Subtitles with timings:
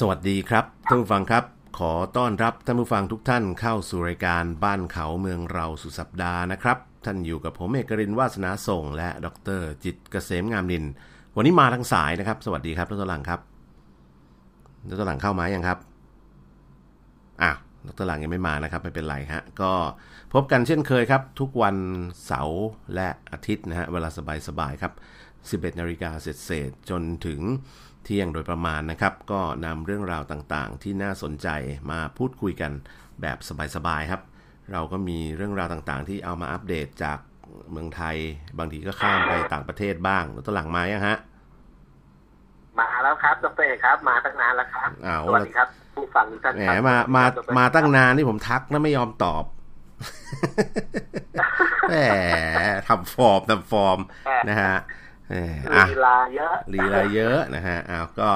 [0.00, 1.44] สวัสดีครับท่านผู้ฟังครับ
[1.78, 9.26] ขอต้อนรับท่านผู้ฟังทุกท่านเข้าสู่รายการบ้านเขาเมืองเราสุดสัปดาห์นะครับ ท่านอยู่กับผมเอกรินวาสนาส่ง และด
[9.60, 10.84] รจิตเกษมงามนิน
[11.36, 13.40] วันนี้มาทางสายนะครับ สวัสดีครับดรหลังครับ
[14.88, 15.78] ดรหลังเข้ามายังครับ
[17.42, 17.52] อะ
[17.86, 19.72] ดรหลังยังไม่มานะครับไม่เป็นไรฮะก็
[20.32, 21.76] พบกันเช่นเคยครับ ทุกวัน
[22.26, 22.62] เสาร์
[22.94, 24.08] และอาทิตย์นะฮะเวลา
[24.48, 24.92] สบายๆครับ
[25.72, 27.40] 11นาฬิกาเศษๆจนถึง
[28.04, 31.48] เที่ยงโดยประมาณนะครับ ก็นำเรื่องราวต่างๆ ที่น่าสนใจ
[31.90, 32.72] มาพูดคุยกัน
[33.20, 33.38] แบบ
[33.76, 34.22] สบาย ๆ ครับ
[34.72, 37.18] เราก็มีเรื่องราวต่างๆ ที่เอามาอัปเดตจาก
[37.70, 38.16] เมืองไทย
[38.58, 41.18] บางทีก็ข้ามไปต่างประเทศบ้างแล้วตวหลังมายังฮะ
[42.78, 49.44] มาแล้วครับดรเอกครับ มาตั้งนานแล้วครับอ้าวสวัสดีครับ ผู้ฟังทุกท่านแหมครับมามาดรเอกมาตั้งนานที่ผมทักแล้วไม่ยอมตอบ
[51.90, 51.96] แหม
[52.88, 53.98] ทำฟอร์มทำฟอร์ม
[54.48, 54.82] นะฮะแหมอะ
[55.90, 58.30] ลีลาเยอะลีลาเยอะนะฮะอ้าวก็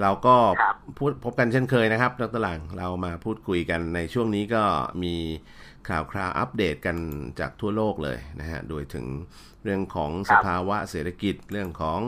[0.00, 4.62] เราก็ครับพูดพบกันเช่นเคยนะครับดรหลังเรามาพูดคุยกันในช่วงนี้ก็
[5.02, 5.14] มี
[5.88, 6.96] ข่าวคราวอัปเดตกัน
[7.40, 9.06] จากทั่วโลกเลยนะฮะ โดยถึง
[9.64, 12.00] เรื่องของสภาวะเศรษฐกิจเรื่องของ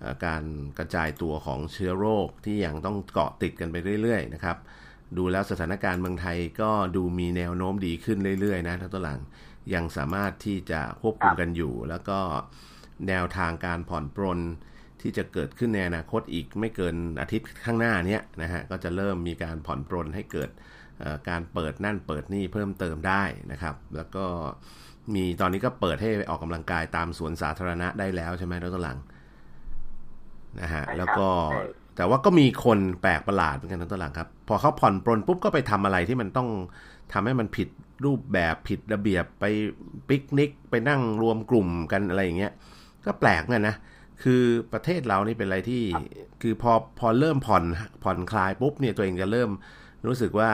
[0.00, 0.44] เอ่อการ
[0.78, 4.56] กระจายตัวของเชื้อโรคที่ยังต้องเกาะติดกันไปเรื่อยๆนะครับ
[5.16, 9.20] ดูแล้วสถานการณ์เมืองไทยก็ดูมีแนวโน้มดีขึ้นเรื่อยๆนะท่านตัวหลัง
[9.74, 12.18] ยังสามารถที่จะควบคุมกันอยู่ แล้วก็
[13.08, 14.38] แนวทางการผ่อนปรน
[15.00, 20.50] ที่จะเกิดขึ้นในอนาคตอีกไม่เกินอาทิตย์ข้างหน้าเนี้ยนะฮะก็จะเริ่มมีการผ่อนปรนให้เกิด
[21.00, 23.22] เอ่อการเปิดนั่นเปิดนี่เพิ่มเติมได้
[23.52, 24.24] นะครับ แล้วก็
[25.14, 28.98] มีตอนนี้ก็เปิดให้ออกกำลังกายตามสวนสาธารณะได้แล้วใช่ไหมท่านตัวหลัง
[30.60, 31.64] นะฮะใช่ครับแล้วก็ใช่
[31.96, 36.48] แต่ว่าก็มีคนแปลกประหลาดเหมือนกันนะตัวหลังครับ พอเขาผ่อนปรนปุ๊บก็ไปทำอะไรที่มันต้อง
[37.12, 37.68] ทำให้มันผิด
[38.04, 39.44] รูปแบบผิดระเบียบไป
[40.08, 42.52] ปิกนิกไปนั่งรวมกลุ่มกันอะไรอย่างเงี้ย
[43.08, 43.76] ก็แปลกเหมือนกันนะ
[44.22, 44.42] คือ
[44.72, 45.82] ประเทศเรานี่เป็นอะไรที่
[46.42, 47.64] คือพอพอเริ่มผ่อน
[48.04, 49.50] ผ่อนคลายปุ๊บเนี่ยตัวเองจะเริ่ม
[50.06, 50.50] รู้สึกว่า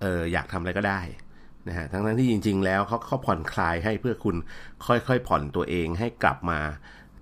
[0.00, 1.00] เอออยากทำอะไรก็ได้
[1.68, 4.36] นะฮะทั้งนั้นที่จริง ๆ แล้วเขาเขาผ่อนคลายให้เพื่อคุณ
[4.86, 6.58] ค่อยๆผ่อนตัวเองให้กลับมา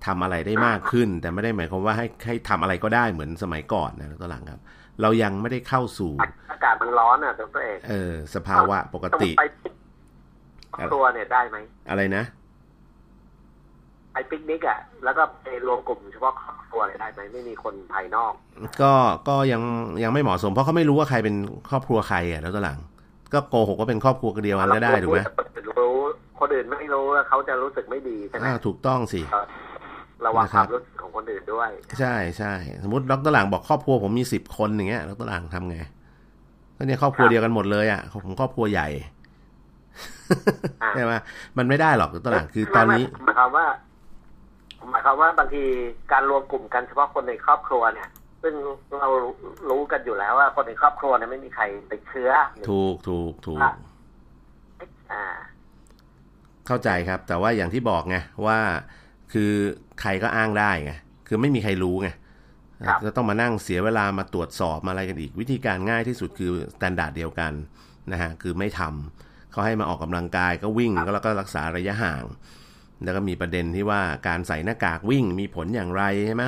[0.05, 4.61] ทำอะไรได้มากขึ้น แต่ไม่ได้หมายความว่าให้ให้ทำอะไรก็ได้เหมือนสมัยก่อนนะตัวหลังครับ
[5.01, 6.11] เรายังไม่ได้เข้าสู่
[6.51, 9.43] อากาศมันร้อนอะดรเอกเออ สภาวะปกติต้องไป
[10.75, 11.57] ครอบครัวเนี่ยได้ไหม
[11.89, 12.23] อะไรนะ
[14.13, 18.33] ไปปิกนิกอะแล้วก็ไปรวมกลุ่มเฉพาะครอบครัวเนี่ยได้ไหมไม่มีคนภายนอก
[18.81, 18.93] ก็
[19.27, 19.61] ก็ยัง
[20.03, 21.35] ยังไม่เหมาะสม เพราะเขาไม่รู้ว่าใครเป็น
[21.69, 22.79] ครอบครัวใครอะแล้วตัวหลัง
[23.33, 25.95] ก็โกหกว่าเป็นครอบครัวเดียวกันก็ได้ถูกไหมคนอื่นรู้
[26.39, 29.21] คนอื่นไม่รู้ว่าเขาจะรู้สึกไม่ดีใช่ไหมอ่าถูกต้องสิ
[30.25, 31.69] ระวังนะคครับวามรู้สึกของคนอื่นด้วย
[31.99, 32.53] ใช่ใช่
[32.83, 35.77] สมมติดรหลังบอกครอบครัวผมมีสิบคนอย่างเงี้ยดรหลังทำไง
[36.77, 38.87] ก็เนี่ยครอบครัวครับเดียวกันหมดเลยอะผมครอบครัวใหญ่
[40.83, 41.13] อ่าใช่ไหม
[41.57, 43.65] มันไม่ได้หรอกดรหลังคือตอนนี้หมายความว่า
[44.89, 45.63] หมายความว่าบางที
[46.11, 48.09] การรวมกลุ่มกันเฉพาะคนในครอบครัวเนี่ย
[48.41, 48.53] ซึ่ง
[48.99, 49.09] เรา
[49.69, 52.31] รู้กันอยู่แล้วว่าคนในครอบครัวเนี่ยไม่มีใครติดเชื้อ
[52.69, 53.59] ถูกถูกถูก
[55.11, 55.25] อ่า
[56.67, 58.59] เข้าใจครับ แต่ว่าอย่างที่บอกไงว่า
[59.33, 59.51] คือ
[60.01, 60.93] ใครก็อ้างได้ไง
[61.27, 62.09] คือไม่มีใครรู้ไง
[62.87, 67.53] ครับก็ต้องมานั่งเสียเวลามาตรวจสอบมาอะไรกันอีก วิธีการง่ายที่สุดคือ standard เดียวกัน
[68.11, 72.23] นะฮะคือไม่ทำเขาให้มาออกกำลังกายก็วิ่งก็แล้วก็รักษาระยะห่าง
[73.03, 76.43] แล้วก็มีประเด็นที่ว่าการใส่หน้ากากวิ่งมีผลอย่างไรใช่ไหม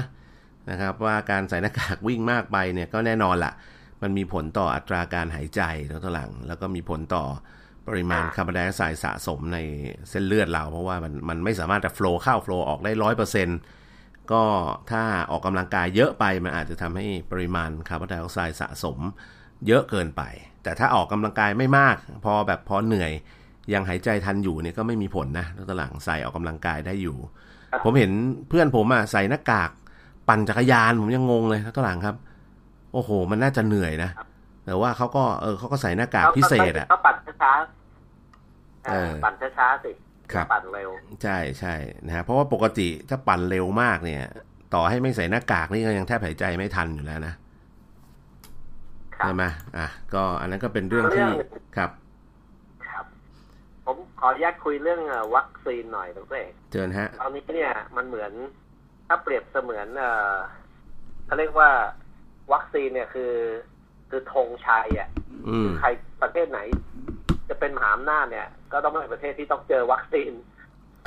[0.69, 3.53] นะครับว่าการใส่หน้ากากวิ่งมากไปเนี่ยก็แน่นอนละ
[4.01, 7.25] มันมีผลต่ออัตราการหายใจแล้วตัวหลัง แล้วก็มีผลต่อ
[7.87, 9.59] ปริมาณคาร์บอนไดออกไซด์สะสมใน
[10.09, 13.59] เส้นเลือดเรา เพราะว่ามันมันไม่สามารถจะ flow เข้า flow ออกได้ร้อยเปอร์เซ็นต์
[14.31, 14.43] ก็
[14.91, 18.97] ถ้าออกกำลังกายเยอะไปมันอาจจะทำให้ปริมาณคาร์บอนไดออกไซด์สะสม
[19.67, 20.21] เยอะเกินไป
[20.63, 23.11] แต่ถ้าออกกำลังกายไม่มาก พอแบบพอเหนื่อย
[23.73, 27.17] ยังหายใจทันอยู่เนี่ยก็ไม่มีผลนะแล้วตอนหลังใส่ออกกำลังกายได้อยู่
[27.85, 28.11] ผมเห็น
[28.49, 29.71] เพื่อนผมอะใส่หน้ากาก
[30.27, 32.15] ปั่นจักรยานผมยังงงเลยแล้วตอนหลังครับ
[32.93, 34.11] โอ้โห มันน่าจะเหนื่อยนะ
[34.65, 39.91] แต่ว่าเขาก็เออเขาก็ใส่หน้ากากพิเศษอะก็ปั่นช้าๆเออปั่นช้าๆสิ
[40.33, 40.89] ครับปั่นเร็ว
[41.23, 41.73] ใช่ใช่
[42.05, 44.23] นะฮะเพราะว่าปกติถ้าปั่นเร็วมากเนี่ย
[44.73, 47.33] ต่อให้ไม่ใส่หน้ากากนี่ก็ยังแทบหายใจไม่ทันอยู่แล้วนะ
[49.15, 49.43] ครับใช่ไหม
[49.77, 51.27] อะ ก็อันนั้นก็เป็นเรื่องที่
[51.77, 52.04] ครับครับผมข
[54.25, 58.31] ออนุญาตคุยเรื่องเอ่อวัคซีนหน่อยดรเอกเชิญฮะ ตอนนี้เนี่ยมันเหมือน
[59.07, 60.35] ถ้าเปรียบเสมือนเอ่อ
[61.25, 61.69] เขาเรียกว่า
[62.53, 63.33] วัคซีนเนี่ยคือ
[64.09, 65.09] คือธงชัยอะ
[65.49, 65.87] อืมใคร
[66.21, 66.59] ประเทศไหน
[67.49, 70.31] จะเป็นมหาอำนาจเนี่ย ก็ต้องเป็นประเทศที่ต้องเจอวัคซีน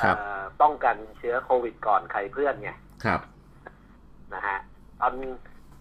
[0.03, 2.71] ครับเอ่อป้องกันเชื้อโควิดก่อนใครเพื่อนไง
[3.05, 3.21] ครับ
[4.33, 4.59] นะฮะ
[5.01, 5.13] ตอน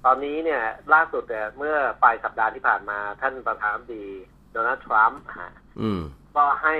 [0.05, 0.63] ตอนนี้เนี่ย
[0.95, 4.07] ล่าสุดเนี่ยเมื่อปลายสัปดาห์ที่ผ่านมาท่านประธานาธิบดี
[4.53, 6.01] โดนัลด์ทรัมป์ฮะอืม
[6.37, 6.77] ก็ให้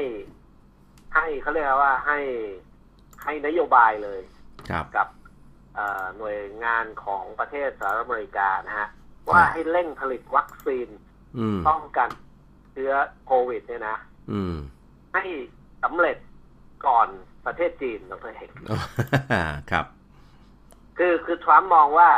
[1.15, 2.19] ให้เขาเรียกว่าให้
[3.25, 4.21] ให้นโยบายเลย
[4.71, 5.09] ครับกับ
[5.75, 8.89] เอ่อหน่วยงานของประเทศสหรัฐอเมริกานะฮะ
[9.29, 10.89] ว่าให้เร่งผลิตวัคซีน
[11.39, 12.09] อืมป้องกัน
[12.73, 12.93] เชื้อ
[13.27, 13.99] โควิด เนี่ยนะ
[14.33, 14.55] อืม
[15.15, 15.25] ให้
[15.83, 16.19] สำเร็จ
[16.87, 17.09] ก่อน
[17.47, 18.51] ประเทศจีนดรเอก
[19.71, 19.87] ครับ
[20.99, 22.11] คือคือทรัมป์มองว่า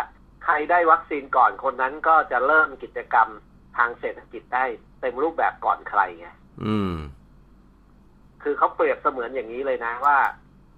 [0.45, 3.29] ใครได้วัคซีนก่อนคนนั้นก็จะเริ่มกิจกรรม
[3.77, 4.65] ทางเศรษฐกิจได้
[5.01, 6.29] เต็มรูปแบบก่อนใครไง
[6.67, 6.93] อืม
[8.43, 10.19] คือเขาเปรียบเสมือนอย่างนี้เลยนะว่า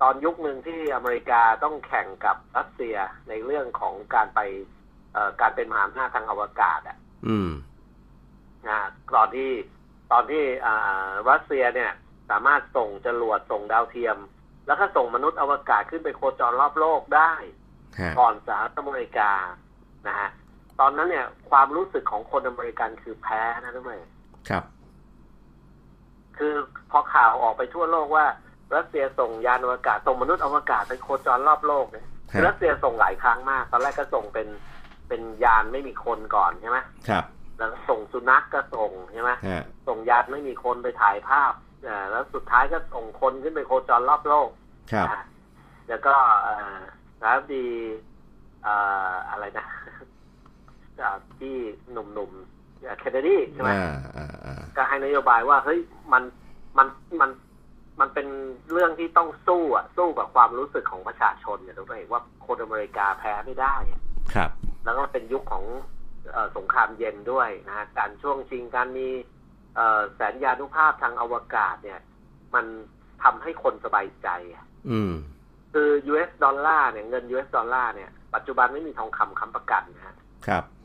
[0.02, 2.96] ตอนยุคหนึ่งที่อเมริกาต้องแข่งกับรัสเซีย
[3.28, 4.40] ในเรื่องของการไป
[5.12, 6.96] เอ่อการเป็นมหาอำนาจทางอวกาศอะ
[7.28, 7.50] อืม
[8.68, 8.78] นะ
[9.14, 9.50] ตอนที่
[10.12, 11.92] ตอนที่อ่ารัสเซียเนี่ย
[12.30, 14.18] สามารถส่งจรวดส่งดาวเทียม
[14.66, 17.32] แล้วก็ส่งมนุษย์อวกาศขึ้นไปโคจรรอบโลกได้
[18.00, 19.30] ฮะก่อนสหรัฐอเมริกา
[20.06, 20.28] นะฮะ
[20.80, 24.02] ตอนนั้นเนี่ย ความรู้สึกของคนอเมริกันคือแพ้นะทุกท่าน
[24.48, 24.64] ครับ
[26.38, 26.55] คือ
[26.90, 28.26] พอข่าวออกไปทั่วโลกว่า
[28.75, 34.49] รัสเซียส่งยานอวกาศส่งมนุษย์อวกาศไปโคจรรอบโลกเนี่ยฮะรัสเซียส่งหลายครั้งมากตอนแรกก็ส่งเป็น
[35.08, 37.25] เป็นยานไม่มีคนก่อนใช่ไหมครับ
[37.58, 41.52] แล้วส่งสุนัขกก็ส่งใช่ไหมฮะส่งยานไม่มีคนไปถ่ายภาพ
[41.88, 44.49] อ่าแล้วสุดท้ายก็ส่งคนขึ้นไปโคจรรอบโลก
[44.93, 45.23] ครับนะ
[45.88, 46.79] แล้วก็เอ่อ
[47.20, 47.67] แล้วดี
[48.62, 48.75] เอ่
[49.11, 49.67] ออะไรนะ
[51.00, 51.55] อ่าที่
[51.93, 52.51] หนุ่มๆ
[52.99, 55.79] เคนเนดีใช่ไหมอ่าอ่าอ่าก็ให้นโยบายว่าเฮ้ย
[56.12, 56.23] มัน
[56.79, 56.87] มัน
[57.20, 57.31] มัน
[58.00, 58.26] มันเป็น
[58.73, 64.00] เรื่องที่ต้องสู้อะสู้กับความรู้สึกของประชาชนเนี่ยทุกท่านเห็นว่าคนอเมริกาแพ้ไม่ได้อะ
[64.34, 64.50] ครับ
[64.84, 65.64] แล้วก็เป็นยุคของ
[66.32, 69.08] เออสงครามเย็นด้วยนะฮะการช่วงชิงการมี
[69.75, 72.00] เอ่อแสนยานุภาพทางอวกาศเนี่ย
[72.55, 72.67] มัน
[73.23, 75.12] ทำให้คนสบายใจอะอืม
[75.73, 80.81] คือ US ดอลลาร์เนี่ยเงิน US ดอลลาร์เนี่ยปัจจุบันไม่มีทองคำค้ำประกันนะฮะครับ US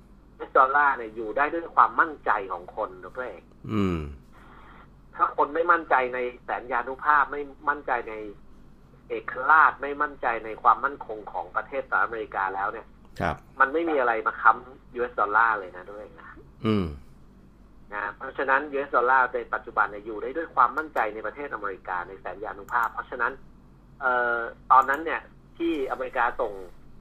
[0.59, 3.43] ดอลลาร์เนี่ยอยู่ได้ด้วยความมั่นใจของคนทุกท่านเอง
[3.73, 3.99] อืม
[5.15, 8.13] ถ้าคนไม่มั่นใจในแสนยานุภาพไม่มั่นใจใน
[9.09, 12.87] เอกราชไม่มั่นใจในความมั่นคงของประเทศสหรัฐอเมริกาแล้วเนี่ย
[13.19, 16.29] ครับ มันไม่มีอะไรมาค้ำ US ดอลลาร์เลยนะด้วยนะ
[16.65, 16.85] อืม
[17.93, 23.33] นะเพราะฉะนั้น US ดอลลาร์ในปัจจุบันเนี่ยอยู่ได้ด้วยความมั่นใจในประเทศอเมริกาในแสนยานุภาพ เพราะฉะนั้น
[24.01, 24.39] เอ่อ
[24.71, 25.21] ตอนนั้นเนี่ย
[25.57, 26.53] ที่อเมริกาส่ง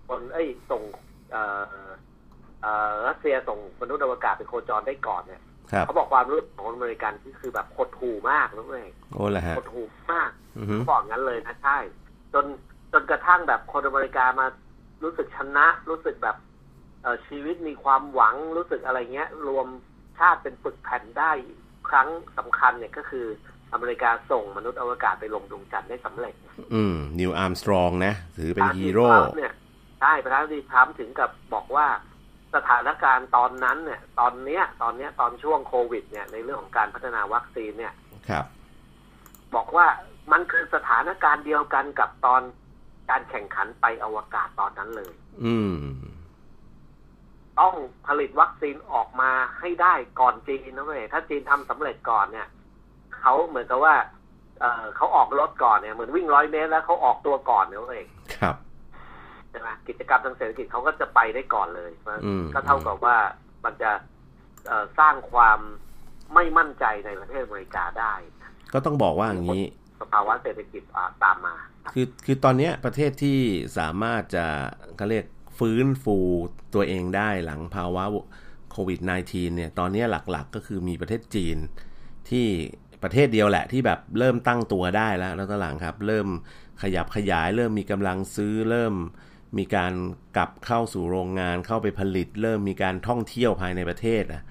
[0.08, 0.82] คนเอ้ยส่ง
[1.30, 1.90] เอ่อเอ่อ
[3.06, 5.42] รัสเซียส่งมนุษย์อวกาศไปโคจรได้ก่อนเนี่ย
[5.72, 11.78] ครับเขาบอกความรู้สึกของอเมริกันที่คือแบบหดหู่มากนะเว้ยโอ้ละฮะหดหู่มากอือฮึบอกงั้นเลยนะใช่
[12.34, 12.44] จน
[12.92, 14.46] จนกระทั่งแบบคนอเมริกามา
[15.02, 16.36] รู้สึกชนะ รู้สึกแบบ
[17.02, 19.66] เอ่อชีวิตมีความหวังรู้สึกอะไรเงี้ย รวม
[20.18, 21.30] ชาติเป็นปึกแผ่นได้
[21.88, 23.26] ครั้งสำคัญเนี่ยก็คือ
[23.72, 26.34] อเมริกาส่งมนุษย์อวกาศไปลงดวงจันทร์ได้สำเร็จ
[26.74, 29.52] อืม นิวอาร์มสตรองนะ ถือเป็นฮีโร่ทรัมป์เนี่ย
[30.00, 31.86] ใช่ประธานาธิบดีทรัมป์ถึงกับบอกว่า
[32.56, 37.94] สถานการณ์ตอนนั้นเนี่ย ตอนเนี้ย ตอนเนี้ยตอนช่วงโควิด เนี่ยในเรื่องของการพัฒนาวัคซีนเนี่ย
[38.28, 38.44] ครับ
[39.54, 39.86] บอกว่า
[40.32, 42.42] มันคือสถานการณ์เดียวกันกับตอน
[43.10, 45.12] การแข่งขันไปอวกาศตอนนั้นเลย
[45.44, 45.74] อืม
[47.60, 47.74] ต้อง
[48.06, 52.48] ผลิตวัคซีนออกมาให้ได้ก่อนจีนนะเว้ยถ้าจีนทำสำเร็จก่อนเนี่ย
[53.20, 53.94] เขาเหมือนกับว่า
[54.60, 58.02] เออเขาออกรถก่อนเนี่ยเหมือนวิ่งร้อยเมตรแล้วเขาออกตัวก่อนเนี่ยเว้ย
[58.36, 61.90] ครับใช่ไหมกิจกรรมทางเศรษฐกิจเขาก็จะไปได้ก่อนเลย
[62.24, 63.16] อืมก็เท่ากับว่า
[63.64, 63.90] มันจะ
[64.66, 65.58] เอ่อสร้างความ
[66.34, 68.12] ไม่มั่นใจในประเทศอเมริกาได้
[68.72, 69.64] ก็ต้องบอกว่าอย่างนี้
[70.00, 71.54] สภาวะเศรษฐกิจอ่าตามมา
[71.94, 73.38] คือคือตอนเนี้ยประเทศที่
[73.78, 74.46] สามารถจะ
[74.96, 75.26] เขาเรียก
[75.58, 76.18] ฟื้นฟู
[76.74, 78.04] ตัวเองได้หลังภาวะ
[78.70, 81.58] โควิด -19 เนี่ย ตอนเนี้ยหลักๆ ก็คือมีประเทศจีน
[82.30, 82.46] ที่
[83.02, 86.28] ประเทศเดียวแหละที่แบบเริ่มตั้งตัวได้แล้วแล้วตอนหลังครับ เริ่ม
[86.82, 88.94] ขยับขยาย เริ่มมีกำลังซื้อเริ่ม
[89.58, 89.92] มีการ
[90.36, 94.42] กลับเข้าสู่โรงงานเข้าไปผลิต เริ่มมีการท่องเที่ยวภายในประเทศอะ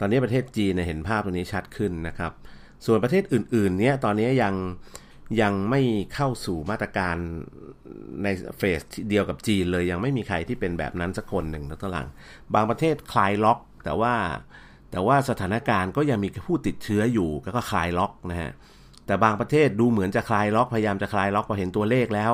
[0.00, 2.32] ตอนนี้ประเทศจีนเห็นภาพตรงนี้ชัดขึ้นนะครับ
[2.86, 4.54] ส่วนประเทศอื่นๆ เนี่ยตอนนี้ยัง
[5.42, 5.80] ยังไม่
[6.14, 7.16] เข้าสู่มาตรการ
[8.22, 12.08] ในเฟสเดียวกับจีนเลยยังไม่มีใครที่เป็นแบบนั้นสักคนหนึ่งนะตอนหลัง
[12.54, 14.14] บางประเทศคลายล็อก แต่ว่า
[14.90, 18.50] แต่ว่าสถานการณ์ก็ยังมีผู้ติดเชื้ออยู่แล้วก็คลายล็อกนะฮะ
[19.06, 22.32] แต่บางประเทศดูเหมือนจะคลายล็อกพยายามจะคลายล็อกพอเห็นตัวเลขแล้ว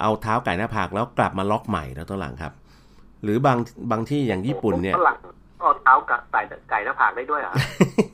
[0.00, 2.52] เอาเท้าไก่หน้าผากแล้วกลับมาล็อกใหม่แล้วตอนหลังครับ
[3.22, 3.58] หรือบาง
[3.90, 5.16] บางที่อย่างญี่ปุ่นเนี่ยฝรั่ง
[5.62, 6.40] ก็เท้ากับไก่
[6.70, 7.54] ไก่หน้าผากได้ด้วยเหรอะ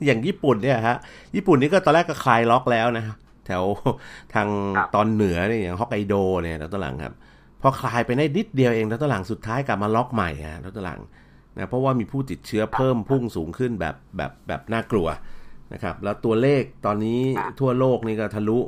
[0.05, 0.97] อย่างญี่ปุ่นเนี่ยฮะ
[1.35, 3.05] ญี่ปุ่นนี่ก็ตอนแรกก็คลายล็อกแล้วนะ
[3.45, 3.63] แถว
[4.33, 4.47] ทาง
[4.95, 7.13] ตอนเหนือเนี่ยอย่างฮอกไกโดเนี่ยแล้วตอนหลังครับ
[7.61, 11.01] พอคลายไปได้นิดเดียวเองแล้วตอนหลังสุดท้ายกลับมาล็อกใหม่ฮะแล้วตอนหลัง
[11.57, 15.07] นะเพราะว่ามีผู้ติดเชื้อเพิ่มพุ่งสูงขึ้นแบบแบบแบบน่ากลัว
[15.73, 17.19] นะครับแล้วตัวเลขตอนนี้
[17.59, 18.59] ทั่วโลกนี่ก็ทะลุ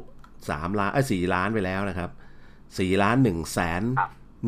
[0.50, 2.10] สามล้านเอ้ยสี่ล้านไปแล้วนะครับ
[2.78, 3.82] สี่ล้านหนึ่งแสน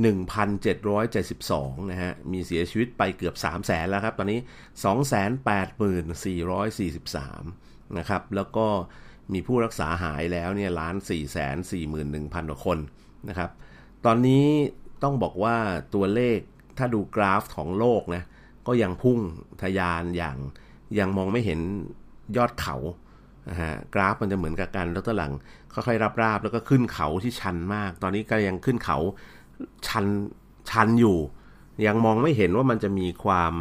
[0.02, 4.40] 1,772นะฮะ มีเสียชีวิตไปเกือบ3 0 0แสนแล้วครับ ตอนนี้
[7.40, 8.68] 284,443นะครับ แล้วก็
[9.34, 12.78] มีผู้รักษาหายแล้วเนี่ยล้าน4 4 1 0 0 0กว่าคน
[13.30, 13.50] นะครับ
[14.06, 14.46] ตอนนี้
[15.04, 15.58] ต้องบอกว่า
[15.96, 16.40] ตัวเลข
[16.78, 18.24] ถ้าดูกราฟของโลกนะ
[18.68, 19.20] ก็ยังพุ่ง
[19.62, 20.38] ทะยานอย่าง
[21.00, 21.60] ยังมองไม่เห็น
[22.38, 22.76] ยอดเขา
[23.50, 25.32] นะฮะกราฟมันจะเหมือนกับกันแล้วตหลัง
[25.74, 28.98] ค่อยๆราบๆแล้วก็ขึ้นเขาที่ชันมาก ตอนนี้ก็ยังขึ้นเขา
[29.88, 30.06] ชัน
[30.70, 31.18] ชันอยู่
[31.88, 33.54] ยังมองไม่เห็นว่ามันจะมีความ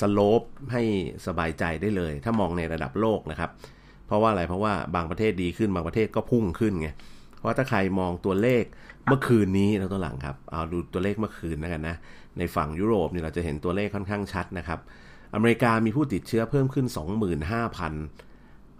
[0.00, 0.82] สโลปให้
[1.26, 3.50] สบายใจได้เลย ถ้ามองในระดับโลกนะครับ
[4.06, 6.88] เพราะว่าอะไรเพราะว่าบางประเทศดีขึ้นบางประเทศก็พุ่งขึ้นไง
[7.36, 8.64] เพราะถ้าใครมองตัวเลข
[9.06, 11.96] เมื่อคืนนี้แล้วตัวหลังครับเอาดูตัวเลขเมื่อคืนนะกันนะ
[12.38, 14.80] ในฝั่งยุโรปเนี่ยเราจะเห็นตัวเลขค่อนข้างชัดนะครับ
[15.34, 16.86] อเมริกามีผู้ติดเชื้อเพิ่มขึ้น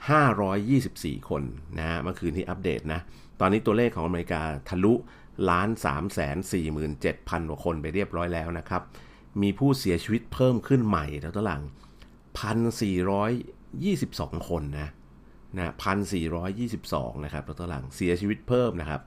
[0.09, 1.42] 25,524 คน
[1.78, 3.00] นะฮะเมื่อคืนที่อัปเดตนะ
[3.40, 4.95] ตอนนี้ตัวเลขของอเมริกาทะลุ
[5.50, 6.25] ล้าน3 4 7
[6.66, 6.76] 0 0
[7.40, 8.83] 0 กว่าคนไปเรียบร้อยแล้วนะครับ
[9.42, 11.62] มีผู้เสียชีวิตเพิ่มขึ้นใหม่แล้วตัวหลัง
[13.25, 14.88] 1,422 คนนะ
[15.57, 15.73] นะ
[16.47, 19.00] 1,422 นะครับตัวหลังเสียชีวิตเพิ่มนะครับ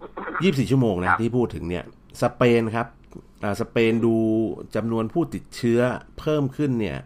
[0.00, 1.84] 24 ชั่วโมงนะที่พูดถึงเนี่ย
[2.22, 2.86] สเปนครับ
[3.60, 4.16] สเปนดู
[4.76, 5.80] จำนวนผู้ติดเชื้อ
[6.18, 6.98] เพิ่มขึ้นเนี่ย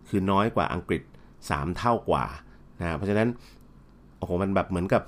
[0.09, 1.01] คือน้อยกว่าอังกฤษ
[1.39, 2.25] 3 เท่ากว่า
[2.79, 3.27] นะเพราะฉะนั้น
[4.17, 5.03] โอ้โหมันแบบเหมือนกับ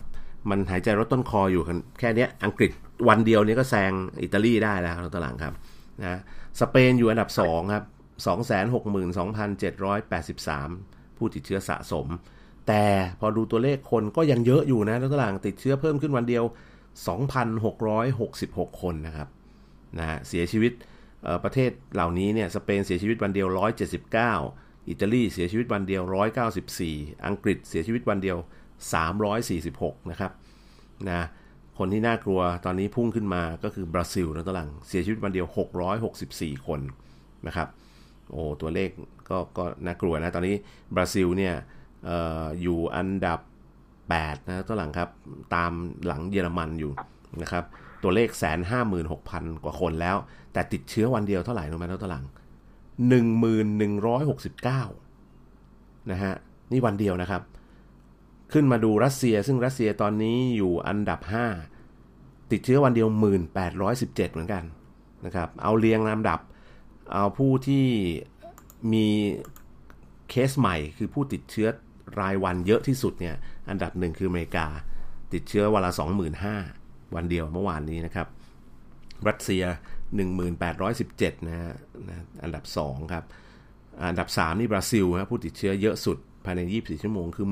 [0.50, 1.64] มันหายใจรถต้นคออยู่
[2.00, 2.72] แค่นี้อังกฤษ
[3.08, 3.92] วันเดียวนี้ก็แซง
[4.24, 5.54] อิตาลีได้แล้วตอนหลังครับ
[6.02, 6.20] นะ
[6.62, 7.84] สเปนอยู่อันดับ 2 ครับ
[8.26, 12.08] 262,783 ผู้ติดเชื้อสะสม
[12.68, 12.84] แต่
[13.20, 16.44] พอดูตัวเลขคนก็ยังเยอะอยู่นะตลาดติดเชื้อเพิ่มขึ้นวันเดียว
[18.02, 19.28] 2,666 คนนะครับ
[19.98, 20.72] นะเสียชีวิต
[21.44, 23.48] ประเทศเหล่านี้เนี่ยสเปนเสียชีวิตวันเดียว
[24.18, 26.02] 179 อิตาลีเสียชีวิตวันเดียว
[26.64, 28.38] 194 อังกฤษเสียชีวิตวันเดียว
[29.24, 30.32] 346 นะครับ
[31.10, 31.22] นะ
[31.78, 35.48] คนที่น่ากลัวตอนนี้พุ่งขึ้นมาก็คือบราซิลนะตลังเสียชีวิตวันเดียว
[36.08, 36.80] 664 คน
[37.48, 37.68] นะครับ
[38.32, 38.90] โอ้ตัวเลข
[39.30, 40.56] ก็ก็น่ากลัวนะ ตอนนี้
[40.96, 41.56] บราซิลเนี่ย
[42.10, 42.12] อ
[42.44, 43.40] ออยู่อันดับ
[43.94, 45.10] 8 นะตัวหลังครับ
[45.56, 45.72] ตาม
[46.06, 46.92] หลังเยอรมันอยู่
[47.42, 47.64] นะครับ
[48.04, 50.18] ตัวเลขแสนห้าหมื่นหกพันกว่าคนแล้ว
[50.54, 52.26] แต่ติดเชื้อวันเดียวเท่าไหร่รู้ไหมตัวหลัง
[53.10, 54.82] หนึ่งหมื่นหนึ่งร้อยหกสิบเก้า
[56.12, 56.34] นะฮะ
[56.72, 57.42] นี่วันเดียวนะครับ
[58.54, 61.20] ขึ้นมาดูรัสเซีย ซึ่งรัสเซียตอนนี้อยู่อันดับ
[61.86, 63.08] 5 ติดเชื้อวันเดียว
[63.52, 64.64] 1817 เหมือนกัน
[65.26, 66.40] นะครับ เอาเรียงลำดับ
[67.12, 67.86] เอาผู้ที่
[68.94, 69.08] มี
[70.30, 71.68] เคสใหม่คือผู้ติดเชื้อ
[72.20, 73.36] รายวันเยอะที่สุดเนี่ย
[73.70, 74.68] อันดับหนึ่งคืออเมริกา
[75.34, 75.92] ติดเชื้อวันละ
[76.54, 78.28] 25,000 วันเดียวเมื่อวานนี้นะครับ
[79.28, 79.64] รัสเซีย
[80.56, 81.74] 1817 นะฮะ
[82.44, 83.24] อันดับ 2 ครับ
[84.10, 87.48] อันดับ 3 นี่บราซิลครับผู้ติดเชื้อเยอะสุดภายใน 24 ชั่วโมงคือ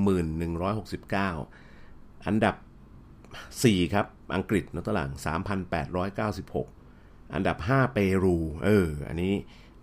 [1.31, 2.55] 1169 อันดับ
[3.23, 5.11] 4 ครับ อังกฤษนตหลัง
[5.95, 6.74] 3,896
[7.33, 9.33] อันดับ 5 เปรู เออ อันนี้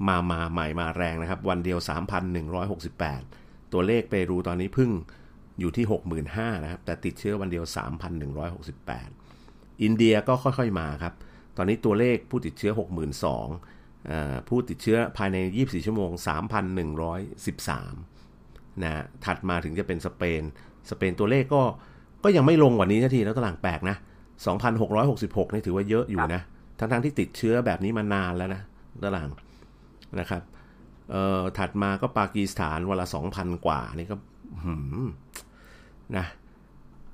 [0.08, 1.78] มามาใหม่มาแรงนะครับ วันเดียว
[2.74, 4.90] 3,168 ตัวเลขเปรูตอนนี้พึ่ง
[5.60, 5.84] อยู่ที่
[6.26, 7.64] 65,000นะครับ แต่ติดเชื้อวันเดียว
[8.48, 11.14] 3,168 อินเดียก็ค่อยๆมาครับ
[11.56, 12.72] ตอนนี้ตัวเลขผู้ติดเชื้อ
[13.60, 16.10] 62,000ผู้ติดเชื้อภายใน 24 ชั่วโมง
[18.06, 20.42] 3,113 นะถัดมาถึงจะเป็นสเปน
[20.90, 21.62] สเปนตัวเลขก็
[22.24, 23.96] ก็ยังไม่ลงกว่านี้นาทีแล้วตลางแปลกนะ
[24.74, 26.42] 2,666 นี่ถือว่าเยอะอยู่นะ
[26.78, 28.62] ทั้งๆทที่ติดเชื้อแบบนี้มานานแล้วนะ
[29.04, 29.28] ตาราง
[30.20, 30.42] นะครับ
[31.10, 34.16] เอ่อถัดมาก็ปากีสถานวันละสองพันกว่านี่ก็
[34.64, 35.06] หืม
[36.16, 36.26] นะ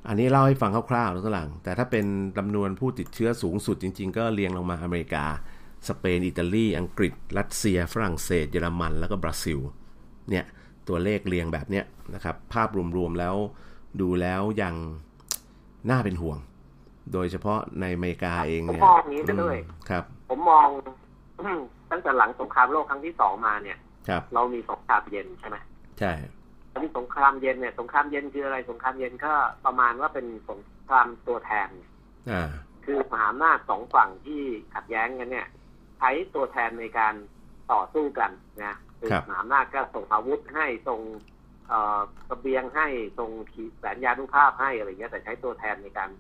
[0.09, 5.25] อันนี้เล่าให้ฟังคร่าวๆแล้วตารางแต่ถ้าเป็นจำนวนผู้ติดเชื้อสูงสุดจริง ๆ ก็เรียงลงมาอเมริกา
[5.89, 9.59] สเปน อิตาลี อังกฤษ รัสเซีย ฝรั่งเศส เยอรมัน แล้วก็บราซิล
[10.31, 10.45] เนี่ย
[10.89, 11.85] ตัวเลขเรียงแบบเนี้ย
[12.15, 13.35] นะครับ ภาพรวมๆแล้ว
[14.01, 14.75] ดูแล้วยัง
[15.91, 16.39] น่าเป็นห่วง
[17.13, 19.59] โดยเฉพาะในอเมริกาเองเนี่ยผมมองนี้ด้วย
[19.91, 20.69] ครับ ผมมอง
[21.91, 25.57] ตั้งแต่หลังสงครามโลกครั้งที่สองมาเนี่ยครับ เรามีสงครามเย็นใช่ไหม
[26.01, 26.13] ใช่
[26.73, 29.33] ตอนนี้สงครามเย็นเนี่ยสงครามเย็นคืออะไรสงครามเย็นก็
[29.65, 31.69] ประมาณว่าเป็นสงครามตัวแทน
[32.31, 32.51] อ่า
[32.85, 34.43] คือมหาอำนาจสองฝั่งที่
[34.75, 35.47] ขัดแย้งกันเนี่ย
[35.99, 37.15] ใช้ตัวแทนในการ
[37.73, 38.31] ต่อสู้กัน
[38.65, 41.01] นะคือมหาอำนาจก็ส่งอาวุธให้ส่ง
[41.69, 42.87] เอ่อกระเบียงให้
[43.19, 46.11] ส่งขีแสนยานุภาพให้อะไรเงี้ยแต่ใช้ตัวแทนในการ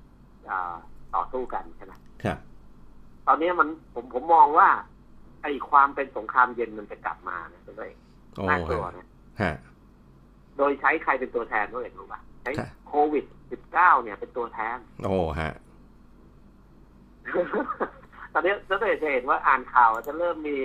[1.14, 1.93] ต่อสู้กันใช่ไหม
[2.25, 4.69] ครับพตอนนี้มันผมผมมองว่า
[5.43, 7.99] ไอ้ความเป็นสงครามเย็นมันจะกลับมานะตัวเอง
[8.37, 9.07] โอ้น่ากลัวนะ
[9.43, 9.55] ฮะ
[10.57, 13.25] โดยใช้ใครเป็นตัวแทนตัวเองรู้ป่ะใช้ค่ะโควิด
[13.61, 15.52] -19 เนี่ยเป็นตัวแทน โอ้ฮะ
[18.33, 20.57] ตอนนี้เราจะเห็นว่าอ่านข่าวจะเริ่มมี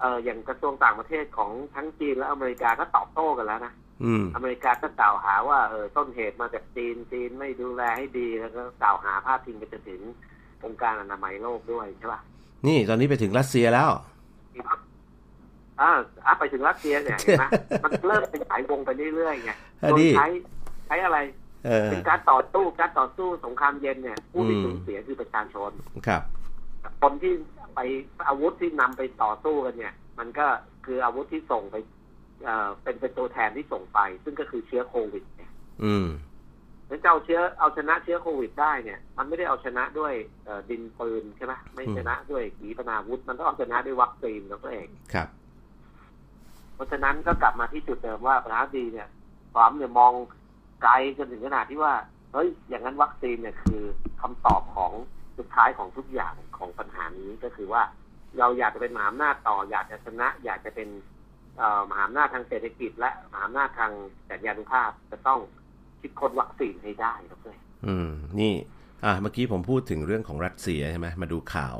[0.00, 3.72] เอ่ออย่างกระทรวงต่างประเทศของทั้งจีนและอเมริกาก็ตอบโต้กันแล้วนะ
[4.04, 10.00] อืมอเมริกาก็กล่าวหาว่าเออต้นเหตุมาจากจีนจีนไม่ดูแลให้ดีแล้วก็กล่าวหาพาดพิงไปจนถึง
[10.64, 12.20] องค์การอนามัยโลกด้วยใช่ป่ะ
[12.66, 13.90] นี่ตอนนี้ไปถึงรัสเซียแล้ว
[15.80, 15.90] อ่า
[16.26, 17.44] อะไปถึงรัสเซียเนี่ยเห็นไหม
[17.84, 19.52] มันเริ่มเป็นสายวงไปเรื่อยๆไง
[19.82, 20.26] อันโดยนี้ใช้
[20.86, 21.18] ใช้อะไร
[21.66, 25.70] เออเป็นการต่อสู้การต่อสู้สงครามเย็นเนี่ยผู้ที่อืมสูญเสียคือประชาชน
[26.06, 26.22] ครับ
[27.02, 27.32] คนที่
[27.74, 27.80] ไป
[28.28, 30.46] อาวุธที่นำไปต่อสู้กันเนี่ย มันก็
[30.86, 31.76] คืออาวุธที่ส่งไป
[32.44, 35.50] เอ่อเป็นเป็นตัวแทนที่ส่งไป ซึ่งก็คือเชื้อโควิด เนี่ย
[35.84, 36.08] อืม
[36.86, 40.14] แล้วจะเอาเชื้อเอาชนะเชื้อโควิดได้เนี่ย มันไม่ได้เอาชนะด้วย
[40.44, 45.28] เอ่อดินปืนใช่ไหมไม่ชนะด้วยขีปนาวุธ มันต้องเอาชนะด้วยวัคซีนแล้วตัวเองครับ
[46.74, 49.08] เพราะฉะนั้นก็กลับมาที่จุดเดิมว่าประธานาธิบดีเนี่ย
[49.54, 50.12] ความเนี่ยมอง
[50.82, 51.94] ไกลจนถึงขนาดที่ว่า
[52.32, 53.82] เฮ้ยอย่างนั้นวัคซีนเนี่ยคือ
[54.20, 54.92] คำตอบของ
[55.38, 57.82] สุดท้ายของทุกอย่างของปัญหานี้ก็คือว่า
[58.38, 61.17] เราอยากจะเป็นมหาอำนาจต่อ อยากจะชนะ อยากจะเป็นเอ่อ
[61.90, 63.92] มหาอำนาจทางเศรษฐกิจ และมหาอำนาจทาง
[64.30, 65.38] สัญญานุภาพจะต้อง
[66.00, 68.08] คิดค้นวัคซีนให้ได้ครับเลยอืม
[68.40, 68.52] นี่
[69.04, 71.78] อะเมื่อกี้ผมพูดถึงเรื่องของรัสเซียใช่ไหมมาดูข่าว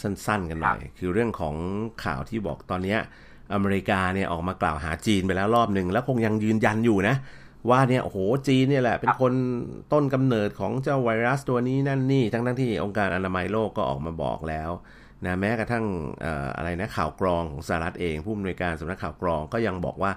[0.00, 1.54] สั้นๆ กันหน่อย คือเรื่องของ
[2.04, 3.00] ข่าวที่บอกตอนเนี้ย
[3.54, 7.16] อเมริกาเนี่ยออกมากล่าวหาจีนไปแล้วรอบหนึ่งแล้วคงยังยืนยันอยู่นะ
[7.70, 9.32] ว่าเนี่ยโอ้โหจีนเนี่ยแหละ เป็นคน
[9.92, 14.70] ต้นกำเนิดของเจ้าไวรัสตัวนี้นั่นนี่ ทั้งทั้งๆที่องค์การอนามัยโลกก็ออกมาบอกแล้ว
[15.24, 15.84] นะแม้กระทั่ง
[16.20, 20.12] เอ่ออะไรนะข่าวกรองของสหรัฐเอง ผู้อำนวยการสำนักข่าวกรองก็ยังบอกว่า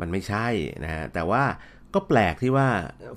[0.00, 0.46] มันไม่ใช่
[0.84, 1.42] นะฮะแต่ว่า
[1.94, 2.68] ก็แปลกที่ว่า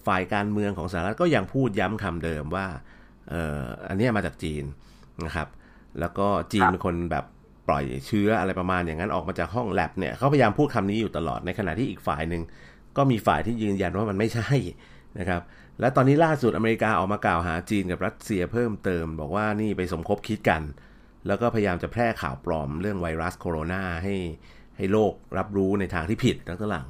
[0.07, 2.65] ฝ่ายการเมืองของสหรัฐก็ยังพูดย้ำคำเดิมว่า
[3.29, 4.63] เอ่ออันเนี้ยมาจากจีน
[5.25, 5.47] นะครับ
[5.99, 7.25] แล้วก็จีนเป็นคนแบบ
[7.67, 12.41] ปล่อยเชื้ออะไรประมาณอย่างนั้นออกมาจากห้องแลบเนี่ยเขาพยายามพูดคำนี้อยู่ตลอดในขณะที่อีกฝ่ายหนึ่ง
[12.97, 14.51] ก็มีฝ่ายที่ยืนยันว่ามันไม่ใช่
[15.19, 15.41] นะครับ
[15.79, 20.61] และตอนนี้ล่าสุดอเมริกาออกมากล่าวหาจีนกับรัสเซียเพิ่มเติม บอกว่านี่ไปสมคบคิดกัน
[21.27, 24.15] แล้วก็พยายามจะแพร่ข่าวปลอมเรื่องไวรัสโคโรนาให้
[24.77, 26.87] ให้โลกรับรู้ในทางที่ผิดทั้งหลัง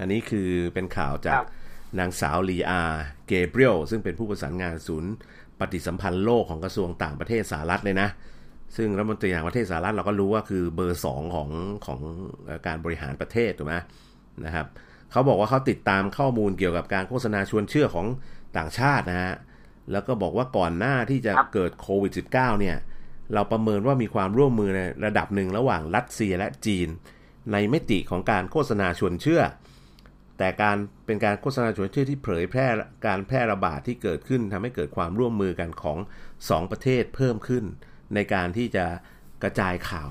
[0.00, 1.42] อันนี้คือเป็นข่าวจาก
[1.98, 2.80] นางสาวลีอา
[3.26, 5.12] เกเบรียลซึ่งเป็นผู้ประสานงานศูนย์
[5.58, 8.08] ปฏิสัมพันธ์โลกของกระทรวงต่างประเทศสหรัฐเลยนะ
[8.76, 11.50] ซึ่งรัฐมนตรีต่างประเทศสหรัฐเราก็รู้ว่าคือเบอร์สองของ
[11.86, 12.00] ของ
[12.44, 13.74] เอ่อการบริหารประเทศถูกไหม
[14.44, 14.66] นะครับ
[15.10, 18.06] เขาบอกว่าเขาติดตามข้อมูลเกี่ยวกับการโฆษณาชวนเชื่อของ
[18.56, 19.34] ต่างชาตินะฮะ
[19.92, 22.76] แล้วก็บอกว่าก่อนหน้าที่จะครับเกิดโควิด -19 เนี่ย
[23.32, 26.88] เราประเมินว่ามีความร่วมมือในระดับหนึ่งระหว่างรัสเซียและจีน
[27.52, 29.42] ในมิติของการโฆษณาชวนเชื่อ
[30.38, 32.66] แต่การเป็นการโฆษณาชวนเชื่อที่เผยแพร่
[33.06, 35.98] การแพร่ระบาดที่เกิดขึ้นทำให้เกิดความร่วมมือกันของ
[36.50, 37.64] สองประเทศเพิ่มขึ้น
[38.14, 38.84] ในการที่จะ
[39.42, 40.10] กระจายข่าว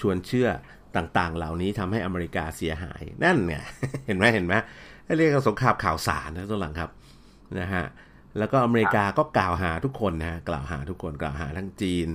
[0.00, 0.48] ชวนเชื่อ
[0.96, 3.54] ต่างๆ เหล่านี้ทำให้อเมริกาเสียหาย นั่นไง
[4.06, 4.54] เห็นไหมเห็นไหม
[5.16, 6.90] เรียกสงครามข่าวสารนะตัวหลังครับ
[7.58, 7.84] นะฮะ
[8.38, 12.08] แล้วก็อเมริกาก็กล่าวหาทุกคนนะกล่าวหาทุกคนกล่าวหาทั้งจีน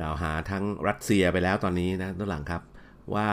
[0.00, 2.62] กล่าวหาทั้งรัสเซียไปแล้วตอนนี้นะตัวหลังครับ
[3.14, 3.28] ว่า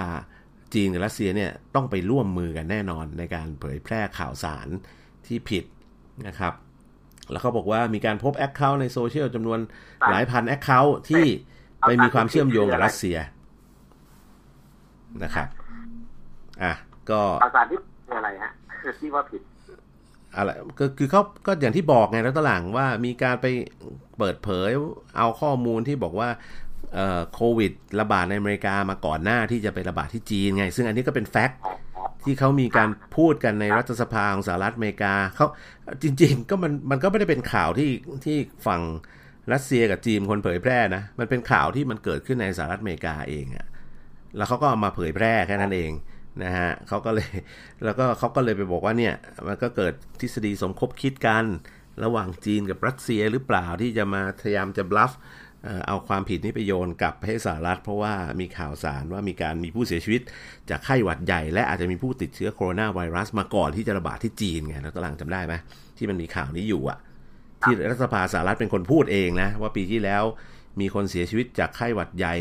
[0.73, 4.67] จีนกับรัสเซียเนี่ยต้องไปร่วมมือกันแน่นอนในการเผยแพร่ข่าวสาร
[5.27, 5.63] ที่ผิด
[6.27, 6.53] นะครับ
[7.31, 9.59] แล้วเขาบอกว่ามีการพบ account ในโซเชียลจำนวน
[10.09, 11.25] หลายพัน account ที่
[11.81, 13.17] ไปมีความเชื่อมโยงกับรัสเซีย
[15.23, 15.47] นะครับ
[16.63, 16.73] อะ
[17.09, 17.79] ก็ภาษารที่
[18.17, 18.51] อะไรฮะ
[18.99, 19.41] ที่ว่าผิด
[20.35, 23.45] อะไรก็คือเขาก็อย่างที่บอกไงแล้วตลังว่ามีการไป
[24.17, 24.69] เปิดเผย
[25.17, 26.29] เอาข้อมูลที่บอกว่า
[27.33, 31.59] โควิดระบาดในอเมริกามาก่อนหน้าที่จะไประบาดที่จีนไง ซึ่งอันนี้ก็เป็น fact
[32.23, 35.47] ที่เขามีการพูดกันในรัฐสภาของสหรัฐอเมริกาเขา
[36.03, 37.89] จริง ๆ ก็มันมันก็ไม่ได้เป็นข่าวที่
[38.25, 38.37] ที่
[38.67, 38.81] ฝั่ง
[39.53, 43.67] รัสเซียกับจีนคนเผยแพร่นะ มันเป็นข่าวที่มันเกิดขึ้นในสหรัฐอเมริกาเองอะ
[44.37, 45.91] แล้วเขาก็เอามาเผยแพร่แค่นั้นเอง
[46.43, 47.29] นะฮะเขาก็เลย
[47.85, 49.15] แล้วก็เขาก็เลยไปบอกว่าเนี่ย
[49.47, 51.45] มันก็เกิดทฤษฎีสมคบคิดกัน
[52.03, 55.11] ระหว่างจีนกับรัสเซียหรือเปล่าที่จะมาพยายามจะบลัฟ
[55.87, 60.21] เอาความผิดนี้ไปโยนกลับให้สหรัฐ เพราะว่ามีข่าวสารว่ามีการมีผู้เสียชีวิต
[60.69, 65.53] จากไข้หวัดใหญ่ และอาจจะมีผู้ติดเชื้อโคโรนาไวรัสมาก่อนที่จะระบาดที่จีนไงแล้วตลังจำได้ไหม
[65.97, 66.97] ที่มันมีข่าวนี้อยู่อะ
[67.61, 70.23] ที่รัฐสภาสหรัฐเป็นคนพูดเองนะ ว่าปีที่แล้ว
[70.79, 72.35] มีคนเสียชีวิตจากไข้หวัดใหญ่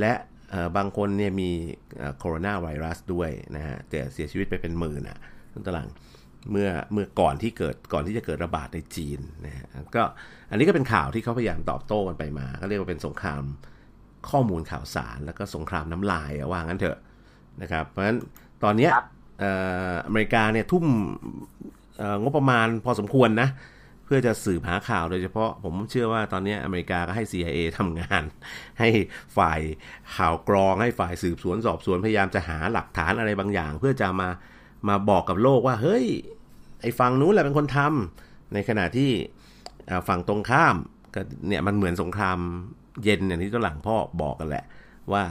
[0.00, 0.12] และ
[0.76, 1.50] บางคนเนี่ยมี
[2.18, 5.18] โคโรนาไวรัสด้วยนะฮะแต่เสียชีวิตไปเป็นหมื่นอะ
[5.66, 5.88] ตลัง
[6.50, 10.02] เมื่อเมื่อก่อนที่เกิดก่อนที่จะเกิดระบาดในจีนนะฮะก็
[10.50, 13.42] อันนี้ก็เป็นข่าวที่เขาพยายามตอบโต้กันไปมาก็เรียกว่าเป็นสงคราม
[14.30, 16.98] ข้อมูลข่าวสารแล้วก็สงครามน้ำลายอะว่างั้นเถอะ
[17.62, 18.18] นะครับ เพราะฉะนั้น
[18.64, 19.06] ตอนเนี้ยครับ
[19.40, 19.52] เอ่
[19.92, 20.84] ออเมริกาเนี่ยทุ่ม
[21.98, 28.22] เอ่องบประมาณพอสมควรนะเพื่อจะสืบหาข่าวโดยเฉพาะผมเชื่อว่าตอนนี้อเมริกาก็ให้ CIA ทำงาน
[28.78, 28.88] ให้
[29.36, 29.60] ฝ่าย
[30.16, 34.28] ข่าวกรองให้ฝ่ายสืบสวนสอบสวนพยายามจะหาหลักฐานอะไรบางอย่าง เพื่อจะมา
[34.88, 36.04] มาบอกกับโลกว่าเฮ้ย
[36.82, 39.10] ไอ้ฝั่งนู้นแหละเป็นคนทำในขณะที่
[40.08, 40.76] ฝั่งตรงข้าม
[41.14, 42.38] ก็เนี่ยมันเหมือนสงคราม
[43.04, 44.64] เย็นอย่างที่ตัวหลังพ่อบอกกันแหละ
[45.12, 45.22] ว่า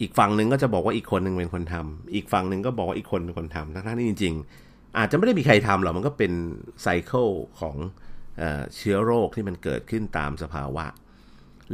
[0.00, 4.34] อีกฝั่งหนึ่งก็จะบอกว่าอีกคนหนึ่งเป็นคนทำอีกฝั่งหนึ่งก็บอกว่าอีกคนเป็นคนทำทั้งที่จริง
[4.66, 6.32] ๆ อาจจะไม่ได้มีใครทำหรอกมันก็เป็น
[6.82, 7.26] ไซเคิล
[7.60, 7.76] ของ
[8.76, 10.86] เชื้อโรคที่มันเกิดขึ้นตามสภาวะ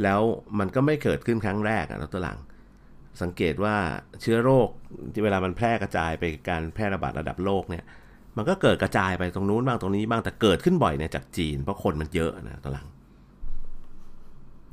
[0.03, 0.21] แล้ว
[0.59, 2.39] มันก็ไม่เกิดขึ้นครั้งแรกอะตัวหลัง
[3.21, 3.75] สังเกตว่า
[4.21, 4.69] เชื้อโรค
[5.13, 7.83] ที่เวลามันแพร่กระจายไปการแพร่ระบาดระดับโลกเนี่ย
[8.37, 12.87] มันก็เกิดกระจายไปตรงนู้นบ้างตรงนี้บ้างแต่เกิดขึ้นบ่อยเนี่ยจากจีน เพราะคนมันเยอะนะตัวหลัง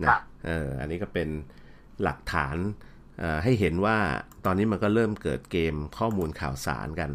[0.05, 1.29] นะเอออันนี้ก็เป็น
[2.03, 2.57] หลักฐาน
[3.44, 3.99] ให้เห็นว่า
[4.44, 7.11] ตอนนี้มันก็เริ่มเกิดเกมข้อมูลข่าวสารกัน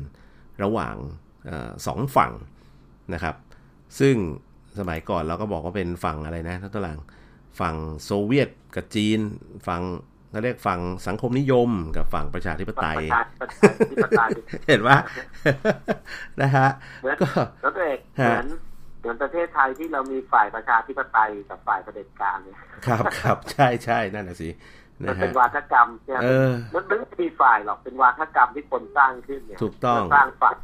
[0.64, 0.96] ระหว่าง
[1.50, 1.52] อ
[1.86, 2.32] สองฝั่ง
[3.14, 3.36] นะครับ
[4.00, 4.16] ซึ่ง
[4.80, 7.00] สมัยก่อนเราก็บอกว่าเป็นฝั่งอะไรนะท่านตลัง
[7.60, 9.20] ฝั่งโซเวียตกับจีน
[9.68, 9.82] ฝั่ง
[10.32, 12.98] เขาเรียกฝั่งสังคมนิยมกับฝั่งประชาธิปไตย
[14.68, 14.98] เห็นว่า
[16.42, 16.68] นะฮะ
[17.22, 17.28] ก็
[17.62, 18.48] แล้วตัวเอกเหมือน
[19.00, 24.50] เหมือนประเทศไทยที่เรามีฝ่ายประชาธิปไตยกับฝ่ายประเด็จการเนี่ยครับครับใช่ใช่นั่นแหละสิ
[25.08, 26.20] มันเป็นวาทกรรมใช่ไหม
[26.74, 30.56] มันไม่มีฝ่ายหรอกเป็นวาทกรรมที่คนสร้างขึ้นเนี่ยถูกต้องสร้างฝ่าย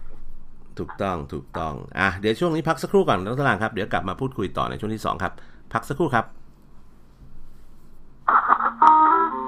[0.79, 5.33] ถูกต้องถูกต้องอะเดี๋ยวช่วงนี้พักสักครู่ก่อนน้องตลางครับ เดี๋ยวกลับมาพูดคุยต่อในช่วงที่สองครับ
[5.73, 6.25] พักสักครู่ครับ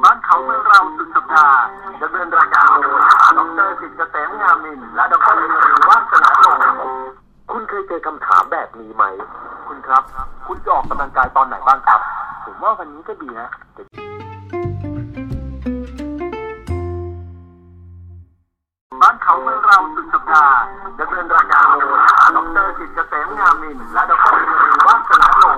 [0.03, 1.59] บ้านเขาเมืองเราสุดสัปดาห์
[2.01, 3.01] ดำเนินรายการโดย
[3.37, 6.57] ดรสิทธิ์เกษมงามมินและดรเอรีวาสนาลง
[7.51, 9.03] คุณเคยเจอคำถามแบบนี้ไหม
[9.67, 10.03] คุณครับ
[10.47, 11.99] คุณจะออกกำลังกายตอนไหนบ้างครับ
[12.45, 13.49] ผมว่าวันนี้ก็ดีนะ
[19.69, 20.57] เขาเมืองเราสุดสัปดาห์
[20.99, 21.97] ดำเนินรายการโดย
[22.35, 25.55] ดรจิตเกษมงามมินและดรเอรีวัฒนาลง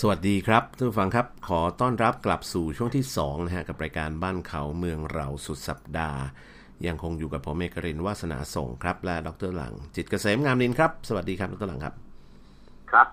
[0.00, 6.20] สวัสดีครับทุกฟังครับ ขอต้อนรับกลับสู่ช่วงที่2นะฮะกับรายการบ้านเขาเมืองเราสุดสัปดาห์
[6.86, 11.94] ยังคงอยู่กับผมเมกรินวาสนาส่งครับ และดรหลัง จิตเกษมงามนินครับ สวัสดีครับดรหลังครับ
[12.90, 13.08] ครับ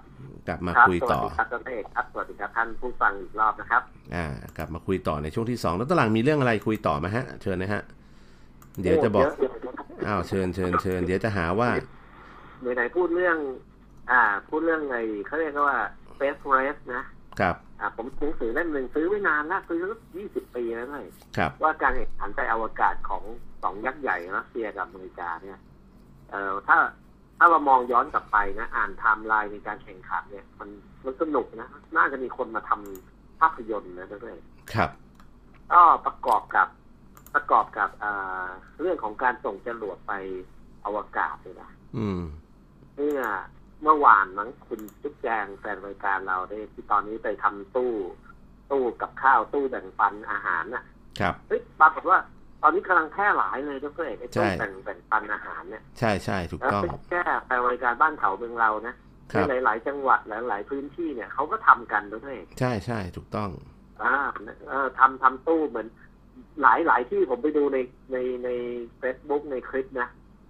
[0.48, 3.82] กลับมาคุยต่อครับดรเอกครับสวัสดีครับท่านผู้ฟังอีกรอบนะครับ
[4.16, 4.26] อ่า
[4.58, 7.84] กลับมาคุยต่อในช่วงที่2ดรหลังมีเรื่องอะไรคุยต่อไหมฮะเชิญนะฮะ
[8.82, 9.28] เดี๋ยวจะบอก
[10.08, 11.70] อ้าวเชิญเชิญเชิญเดี๋ยวจะหาว่า
[12.76, 13.38] ไหนพูดเรื่อง
[14.12, 15.80] อ่า พูดเรื่องไงเขาเรียกว่า
[16.12, 17.04] space race นะ
[17.40, 21.08] ครับอ่าผมหนังสือเล่มหนึ่งซื้อไม่นานละซื้อสักยี่สิบปีแล้วเลย
[21.38, 23.24] ครับ ว่าการแข่งขันในอวกาศของ
[23.64, 25.60] สองยักษ์ใหญ่รัสเซียกับอเมริกาเนี่ย
[26.30, 26.78] เอ่อถ้า
[27.38, 30.70] ถ้าเรามองย้อนกลับไปนะอ่านไทม์ไลน์ในการแข่งขันเนี่ย มัน
[31.06, 34.38] มันสนุกนะ น่าจะมีคนมาทำภาพยนตร์นะด้วย
[34.74, 34.90] ครับ
[35.74, 36.68] ก็ประกอบกับ
[37.36, 37.90] ประกอบกับ
[38.82, 40.14] เรื่องของการส่งจรวดไป
[40.86, 41.70] อวกาศเลยนะ
[42.96, 43.20] เมื่อ
[43.84, 47.94] เมื่อวานมั้งคุณจุ๊บแจงแฟนรายการเราได้ที่ตอนนี้ไปทำตู้
[48.72, 50.84] ตู้กับข้าวตู้แบ่งปันอาหารน่ะ
[51.20, 52.18] ครับเฮ้ยปรากฏว่า
[52.62, 58.96] ตอนนี้กำลังแพร่หลายเลยทุกเอกไอ้ตู้แบ่งแบ่งปันอาหารเนี่ยใช่ใช่ถูกต้องแค่แฟนรายการบ้านเขาเมืองเรานะ
[59.50, 63.50] ในหลาย ๆ จังหวัดหลาย ๆ พื้นที่เนี่ยเขาก็ทำกันด้วยใช่ใช่ถูกต้อง
[64.04, 64.16] อ่า
[64.68, 65.88] เออทำทำตู้เหมือน
[66.62, 67.78] หลายหลายที่ผมไปดูใน
[68.12, 68.50] ในใน
[69.00, 70.08] เฟซบุ๊กในคลิปนะ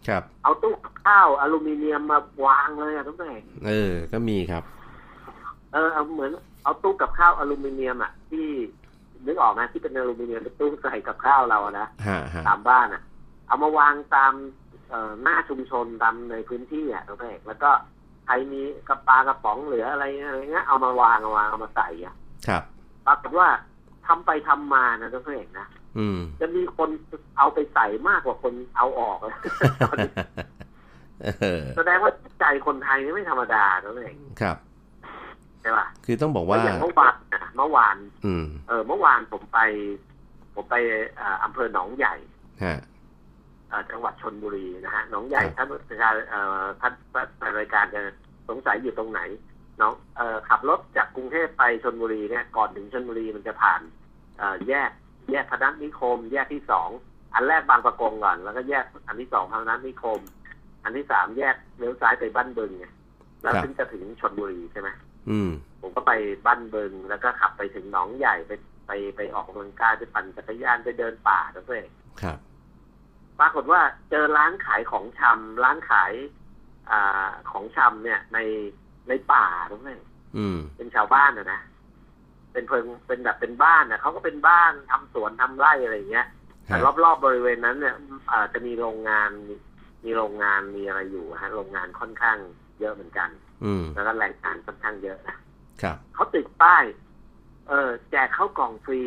[0.07, 0.73] ครับ เอาตู้
[1.05, 4.63] ข้าวอลูมิเนียมมาวางเลยอะทุกท่านเออ ก็มีครับ
[5.73, 6.31] เออเอาเหมือน
[6.63, 8.47] เอาตู้กับข้าวอลูมิเนียมอะที่
[9.25, 11.87] นึกออกไหมที่เป็นอลูมิเนียมเป็นตู้ใส่กับข้าวเรานะ
[12.47, 13.01] ตามบ้านอะ
[13.47, 14.33] เอามาวางตาม
[14.89, 17.69] เอ่อหน้าชุมชนตามในพื้นที่อะทุกท่านแล้วก็
[18.25, 22.15] ใครมีกระปากระป๋องเหลืออะไรอะไรเงี้ยเอามาวางเอาวางเอามาใส่อะ
[22.47, 22.63] ครับ
[23.05, 23.47] ปรากฏว่า
[24.07, 25.67] ทำไปทำมานะทุกท่านนะ
[26.41, 26.89] จะมีคน
[27.37, 29.35] เอาไปใส่มากกว่าคนเอาออกเลย
[31.77, 34.57] แสดงว่าใจคนไทยนี่ไม่ธรรมดาตัวเองครับ
[35.61, 37.15] ใช่ป่ะคือต้องบอกว่าอย่างเมื่อวาน
[37.57, 37.95] เมื่อวาน
[38.67, 39.59] เออ เมื่อวานผมไป
[40.55, 40.75] ผมไป
[41.43, 42.15] อำเภอหนองใหญ่
[43.91, 46.09] จังหวัดชนบุรีนะฮะหนองใหญ่ท่านประชา
[46.81, 46.93] ท่าน
[47.59, 48.01] รายการจะ
[48.49, 49.21] สงสัยอยู่ตรงไหน
[49.81, 53.81] น้องเอขับรถจากกรุงเทพไปชนบุรีเนี่ยก่อนถึงชนบุรีมันจะผ่าน
[54.67, 54.91] แยก
[55.31, 56.89] แยกพนัสนิคม แยกที่สอง
[57.33, 60.19] อันแรกบางประกงก่อนแล้วก็แยกอันที่สองพนัสนิคม
[60.83, 62.85] อันที่สามแยกเลี้ยวซ้ายไปบ้านเบิงไง
[63.41, 64.89] แล้วถึงจะถึงชนบุรีใช่ไหม
[65.81, 66.11] ผมก็ไป
[66.45, 68.51] บ้านเบิงแล้วก็ขับไปถึงหนองใหญ่ไป
[68.87, 71.81] ไปไปออกกำลังกายไปปั่นจักรยานไปเดินป่าด้วย
[72.21, 72.37] ครับ
[73.39, 76.13] ปรากฏว่าเจอร้านขายของชำร้านขาย
[76.89, 78.39] อ่าของชำเนี่ยใน
[79.07, 79.97] ในป่าด้วย
[80.77, 81.61] เป็นชาวบ้านนะนะ
[82.55, 86.27] เป็นเพิงเป็นแบบเป็นบ้านนะเขาก็เป็นบ้านทำสวนทำไร่อะไรอย่างเงี้ย
[86.65, 87.95] แต่รอบๆบริเวณนั้นเนี่ย
[88.53, 89.29] จะมีโรงงาน
[90.05, 92.37] มีโรงงานมีอะไรอยู่ฮะโรงงานค่อนข้าง
[92.79, 93.29] เยอะเหมือนกัน
[93.65, 95.37] อืมแล้วก็แรงงานค่อนข้างเยอะนะ
[95.81, 96.83] ครับเขาติดป้าย
[97.69, 99.01] เออแจกข้าวกล่องฟรี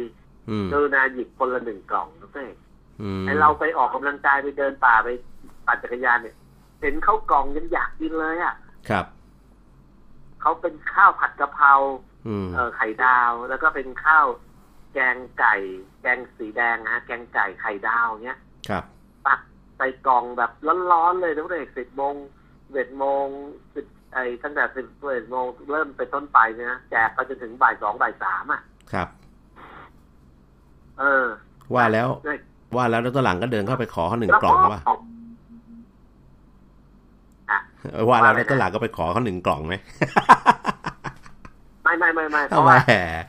[0.51, 2.57] อืมกรุณาหยิบคนละหนึ่งกล่องนะเพื่อน
[3.03, 5.09] อืมไอเราไปออกกำลังกายไปเดินป่าไป
[5.67, 6.37] ปั่นจักรยานเนี่ย
[6.81, 8.55] เห็นข้าวกล่องยังอยากกินเลยอะ
[8.89, 9.07] ครับ
[10.41, 12.08] เขาเป็นข้าวผัดกะเพราอืมเออ
[12.77, 14.27] ไข่ดาว แล้วก็เป็นข้าว
[14.95, 15.55] แกงไก่
[16.03, 18.85] แกงสีแดงนะฮะแกงไก่ไข่ดาวเนี้ยครับ
[19.27, 19.41] ตัก
[19.77, 20.51] ใส่กล่องแบบ
[20.93, 22.15] ร้อนๆเลยตั้งแต่สิบโมง
[22.73, 23.27] เอ็ดโมง
[23.75, 28.61] สิบไอ้ตั้งแต่สิบเอ็ดโมงเริ่มเป็นต้นไปเนี่ยนะแจกไปจนถึงบ่ายสองบ่ายสามอะ
[28.93, 29.09] ครับ
[30.99, 31.27] เออ
[31.75, 32.39] ว่าแล้วเนี่ย
[32.77, 34.81] ว่าแล้วแล้วตัวหลังก็เดินเข้าไปขอเขาหนึ่งกล่องว่า
[37.51, 37.61] อะ
[38.09, 39.75] ว่าแล้วแล้วตัวหลังก็ไปขอเขาหนึ่งกล่องไหม
[41.89, 42.79] ไม่ไม่ไม่ไม่เพเอาราะแหมว่า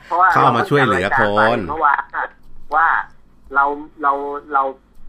[0.08, 1.22] เพราะว่าเข้ามาช่วยเหลือค
[1.56, 1.94] นเพราะว่า
[2.74, 2.86] ว่า
[3.54, 3.64] เรา
[4.02, 4.12] เรา
[4.54, 4.62] เรา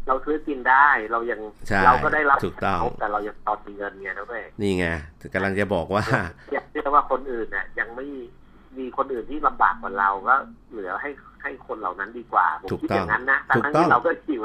[0.08, 4.86] เราซื้อกินได้เรายังใช่เราก็ได้รับถูกต้องแต่เรายังตอนมีเงินไงนะเว้ยนี่ไง
[5.34, 6.04] กำลังจะบอกว่า
[6.54, 8.06] อยากเชื่อว่าคนอื่นเนี่ยยังไม่
[8.78, 10.36] มีคนอื่นที่ลำบากกว่าเราก็
[10.72, 11.10] เหลือให้
[11.42, 14.42] ให้คนเหล่านั้นดีกว่าผมถูกคิดต้องอย่างนั้นนะแต่ถูกทั้งต้องที่เราก็หิว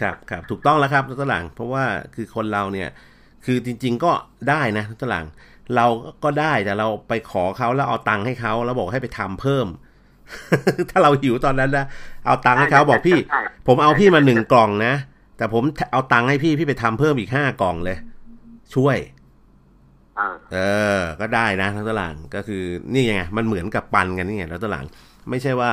[0.00, 1.84] ครับครับถูกต้องแล้วครับตัวหลังเพราะว่า
[2.14, 2.88] คือคนเราเนี่ย
[3.44, 4.12] คือจริง ๆ ก็
[4.48, 5.24] ได้นะตัวหลัง
[5.76, 5.86] เรา
[6.24, 9.66] ก็ได้แต่เราไปขอเขาแล้วเอาตังค์ให้เขาแล้วบอกให้ไปทำเพิ่ม
[10.90, 11.86] ถ้าเราหิวตอนนั้นนะ
[12.26, 14.94] เอาตังค์ให้เขาบอกพี่ใช่ผมเอาพี่มาหนึ่งกล่องนะ
[15.36, 17.96] แต่ผมเอาตังค์ให้พี่พี่ไปทำเพิ่มอีกห้ากล่องเลย
[18.74, 18.96] ช่วย
[20.16, 20.58] เออเอ
[20.98, 24.84] อก็ได้นะทั้งตลาดก็คือนี่ไงมันเหมือนกับปันกันนี่ไงแล้วตลาด
[25.30, 25.70] ไม่ใช่ว่า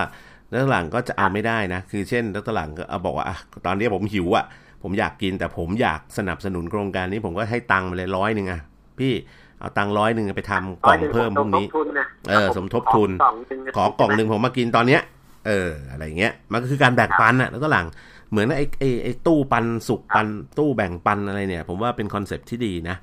[0.50, 4.46] แล้วตลาดก็จะเอาไม่ได้นะ คือเช่นแล้วตลาดก็เอาบอกว่าอะตอนนี้ผมหิวอะ
[4.84, 8.62] ผมอยากกินแต่ผมอยากสนับสนุนโครงการนี้ผมก็ให้ตังค์มาเลยร้อยหนึ่งอะ
[9.00, 9.14] พี่
[9.62, 15.02] เอาตังค์ร้อยหนึ่งไปทำกล่องเพิ่มพวกนี้สมทบทุนนะเออ สมทบทุนขอกล่องหนึ่งขอกล่องหนึ่งผมมากินตอนเนี้ย
[15.48, 17.88] เออ อะไรเงี้ย มันก็คือการแบ่งปันอะแล้วก็หลัง
[18.30, 22.98] เหมือนไอ้ไอ้ไอ้ตู้ปันสุขปัน ตู้แบ่งปันอะไรเนี่ย ผมว่าเป็น concept ที่ดีนะ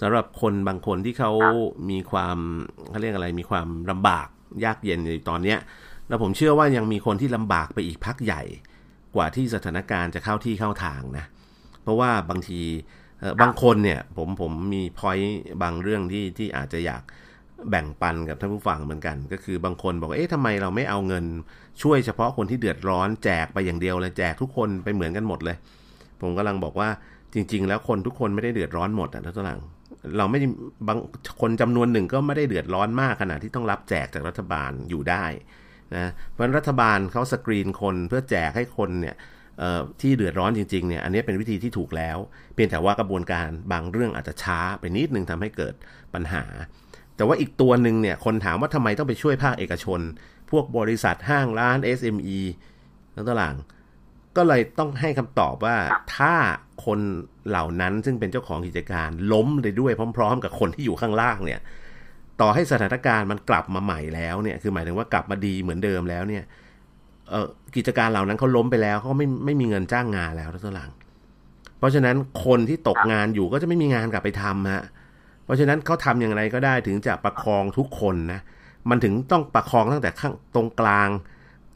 [0.00, 1.32] สำหรับคนบางคนที่เขา
[1.90, 2.38] มีความ
[2.90, 4.28] เขาเรียกอะไร มีความลำบาก
[4.64, 5.58] ยากเย็นในตอนเนี้ย
[6.08, 8.42] แล้วผมเชื่อว่ายังมีคนที่ลำบากไปอีกพักใหญ่
[9.14, 11.24] กว่าที่สถานการณ์จะเข้าที่เข้าทางนะ
[11.82, 13.03] เพราะว่าบางทีเอ่อ
[13.42, 17.02] บางคนเนี่ยผมผมมี point บางเรื่องที่ที่อาจจะอยาก
[17.70, 21.24] แบ่งปันกับท่านผู้ฟังเหมือนกัน ก็คือบางคนบอกว่าเอ๊ะทำไมเราไม่เอาเงิน
[21.82, 25.56] ช่วยเฉพาะคนที่เดือดร้อนแจกไปอย่างเดียวเลยแจกทุกคนไปเหมือนกันหมดเลย
[26.20, 26.88] ผมกำลังบอกว่า
[27.34, 29.60] จริง ๆ แล้วคนทุกคนไม่ได้เดือดร้อนหมดอะท่านผู้ฟัง
[30.18, 30.38] เราไม่
[30.88, 30.98] บาง
[31.40, 35.24] คนจำนวนหนึ่งก็ไม่ได้เดือดร้อนมากขนาดที่ต้องรับแจกจากรัฐบาลอยู่ได้
[35.94, 39.16] นะเพราะรัฐบาลเขาสกรีนคนเพื่อแจกให้คนเนี่ย
[40.00, 42.18] ที่เดือดร้อนจริงๆเนี่ยอันนี้เป็นวิธีที่ถูกแล้ว
[42.54, 45.74] เพียงแต่ว่ากระบวนการบางเรื่องอาจจะช้าไปนิดนึงทำให้เกิด
[46.14, 46.44] ปัญหา
[47.16, 50.00] แต่ว่าอีกตัวหนึ่งเนี่ยคนถามว่าทำไมต้องไปช่วยภาคเอกชน
[50.50, 52.38] พวกบริษัทห้างร้าน SME
[53.14, 53.56] แล้วต่าง
[54.36, 55.76] ก็เลยต้องให้คำตอบว่า
[56.16, 56.34] ถ้า
[56.84, 57.00] คน
[57.48, 61.60] เหล่านั้นซึ่งเป็นเจ้าของกิจการล้มเลยด้วยพร้อม ๆ กับคนที่อยู่ข้างล่างเนี่ย
[62.40, 66.44] ต่อให้สถานการณ์มันกลับมาใหม่แล้วเนี่ยคือหมายถึงว่ากลับมาดีเหมือนเดิมแล้วเนี่ย
[67.76, 70.90] กิจการเหล่านั้นเขาล้มไปแล้วเขาไม่ไม่มีเงินจ้างงานแล้วท่านหลัง
[71.78, 74.84] เพราะฉะนั้นคนที่ตกงานอยู่ก็จะไม่มีงานกลับไปทำฮะ
[75.44, 78.40] เพราะฉะนั้นเขาทำอย่างไรก็ได้ถึงจะประคองทุกคนนะ
[78.90, 81.08] มันถึงต้องประคองตั้งแต่ข้างตรงกลาง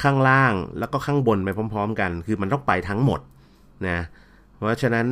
[0.03, 3.21] ข้างล่างแล้วก็ข้างบนไปพร้อม ๆ กัน คือมันต้องไปทั้งหมด
[3.89, 4.01] นะ
[4.57, 5.07] เพราะฉะนั้น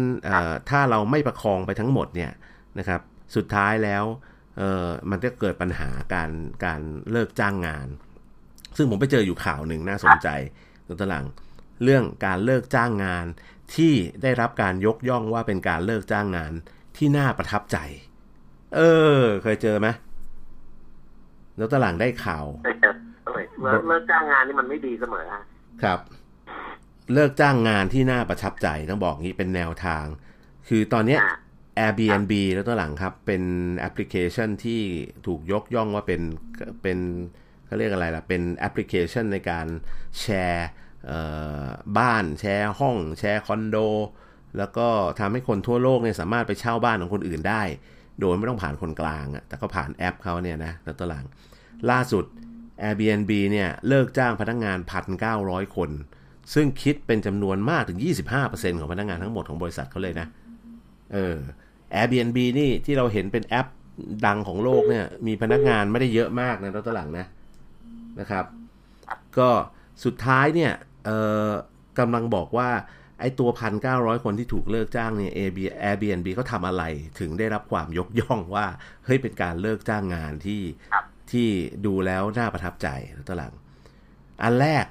[0.68, 2.32] ถ้าเราไม่ประคองไปทั้งหมดเนี่ย
[2.78, 3.00] นะครับ
[3.36, 4.04] สุดท้ายแล้ว
[5.10, 6.30] มันจะเกิดปัญหาการ
[6.64, 7.86] การเลิกจ้างงาน
[8.76, 10.28] ซึ่งผมไปเจออยู่ข่าวหนึ่งน่าสนใจ
[10.86, 11.26] ตัวตลัง
[11.84, 13.26] เรื่องการเลิกจ้างงาน
[13.74, 16.52] ที่ได้รับการยกย่องว่าเป็นการเลิกจ้างงาน
[16.96, 17.78] ที่น่าประทับใจ
[18.76, 18.80] เอ
[19.18, 19.88] อ เคยเจอไหม
[21.56, 22.94] แล้วตลังได้ข่าวเออเออ
[23.62, 25.42] เลิกเลิกจ้างงานนี่มันไม่ดีเสมอฮะ
[25.82, 26.00] ครับ
[27.12, 30.04] เลิกจ้างงานที่น่าประทับใจต้องบอกงี้เป็นแนวทาง
[30.68, 31.36] คือตอนเนี้ยอะ
[31.78, 33.42] Airbnb แล้วตัวหลังครับ เป็น
[33.78, 34.82] แอปพลิเคชันที่
[35.26, 36.22] ถูกยกย่องว่าเป็น
[36.82, 36.98] เป็น
[37.66, 39.66] เขาเรียกอะไรล่ะ เป็นแอปพลิเคชันในการ
[40.20, 40.68] แชร์
[41.98, 43.76] บ้านแชร์ห้อง แชร์คอนโด
[44.58, 44.88] แล้วก็
[45.20, 47.62] ทำให้คนทั่วโลกเนี่ยสามารถไปเช่าบ้านของคนอื่นได้
[48.20, 51.24] โดยไม่ต้องผ่านคนกลางอะแต่ก็ผ่านแอปเขาเนี่ยนะแล้วตัวหลัง
[51.90, 52.24] ล่าสุด
[52.82, 54.78] Airbnb เนี่ยเลิกจ้างพนักงาน
[55.26, 55.90] 1,900 คน
[56.54, 57.98] ซึ่งคิดเป็นจำนวนมากถึง
[58.38, 60.26] 25%ของพนักงานทั้งหมดของบริษัทเขาเลยนะ
[61.12, 61.36] เออ
[61.94, 63.66] Airbnb นี่ที่เราเห็นเป็นแอป
[64.26, 67.26] ดังของโลกเนี่ยมีพนักงานไม่ได้เยอะมากนะตอนหลังนะ
[68.20, 68.44] นะครับ
[69.38, 69.50] ก็
[70.04, 70.72] สุดท้ายเนี่ย
[71.04, 71.50] เอ่อ
[71.98, 72.70] กำลังบอกว่า
[73.20, 76.82] ไอ้ตัวพันเก้าร้อยคนที่ถูกเลิกจ้างเนี่ย Airbnb เขาทำอะไร
[77.20, 78.66] ถึงได้รับความยกย่องว่า
[79.04, 80.60] เฮ้ยเป็นการเลิกจ้างงานที่
[80.92, 81.48] ครับที่
[81.86, 82.88] ดูแล้วน่าประทับใจ
[83.28, 83.54] ตอนหลัง
[84.42, 84.84] อันแรก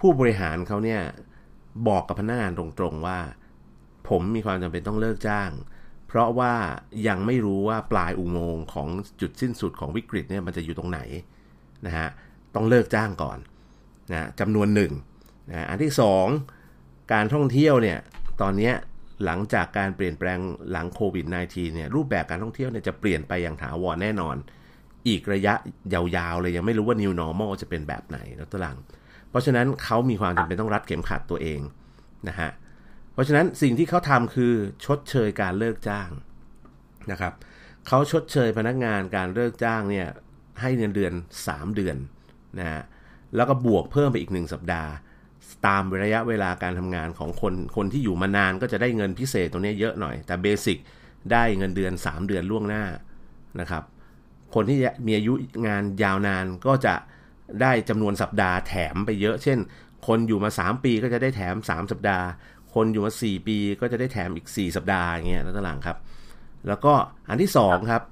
[0.00, 1.00] ผู้บริหารเขาเนี่ย
[1.88, 3.18] บอกกับพนักงานตรงๆว่า
[4.08, 5.50] ผมมีความจำเป็นต้องเลิกจ้าง
[6.08, 6.54] เพราะว่า
[7.08, 8.88] ยังไม่รู้ว่าปลายอุโมงค์ของ
[9.20, 11.00] จุดสิ้นสุดของวิกฤตเนี่ยมันจะอยู่ตรงไหน
[11.86, 12.08] นะฮะ
[12.56, 13.38] ต้องเลิกจ้างก่อน
[14.12, 14.92] นะจำนวนหนึ่ง
[15.50, 16.26] นะอันที่สอง
[17.12, 17.98] การท่องเที่ยวเนี่ย
[18.42, 18.72] ตอนนี้
[19.24, 20.38] หลังจากการเปลี่ยนแปลง
[20.70, 24.36] หลังโควิด -19 เนี่ยรูปแบบการท่องเที่ยวเนี่ยจะเปลี่ยนไปอย่างถาวรแน่นอน
[25.08, 25.54] อีกระยะ
[25.94, 28.76] ยาวๆเลยยังไม่รู้ว่า new normal จะเป็นแบบไหนแล้วตลัง
[29.30, 31.60] เพราะฉะนั้นเขามีความจำเป็นต้องรัดเข็มขัดตัวเอง
[32.28, 32.50] นะฮะ
[33.12, 34.52] เพราะฉะนั้นสิ่งที่เขาทำคือ
[34.84, 36.08] ชดเชยการเลิกจ้าง
[37.10, 37.32] นะครับ
[37.88, 40.08] เขาชดเชยพนักงานการเลิกจ้างเนี่ย
[40.60, 41.12] ให้เงินเดือน
[41.46, 41.96] 3 เดือน
[42.58, 42.82] นะฮะ
[43.36, 44.90] แล้วก็บวกเพิ่มไปอีก 1 สัปดาห์
[45.66, 50.78] ตามระยะเวลาการทำงานของคนคนที่อยู่มานานก็จะได้เงินพิเศษตรงนี้เยอะหน่อย แต่เบสิก
[51.32, 52.84] ได้เงินเดือน 3 เดือนล่วงหน้า
[53.60, 53.82] นะครับ
[54.54, 55.32] คนที่มีอายุ
[55.66, 56.94] งานยาวนานก็จะ
[57.62, 59.58] ได้จำนวนสัปดาห์แถมไปเยอะ เช่น
[60.06, 62.26] คนอยู่มา 3 ปีก็จะได้แถม 3 สัปดาห์
[62.74, 65.96] คนอยู่มา 4 ปีก็จะได้แถมอีก 4 สัปดาห์อย่างเงี้ยแล้วต่างครับ
[66.68, 66.94] แล้วก็
[67.28, 68.02] อันที่2ครับ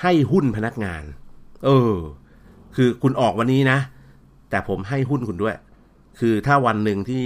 [0.00, 1.02] ให้หุ้นพนักงาน
[1.64, 1.94] เออ
[2.76, 3.78] คือคุณออกวันนี้นะ
[4.50, 5.56] แต่ผมให้หุ้นคุณด้วย
[6.20, 7.24] คือถ้าวันหนึ่งที่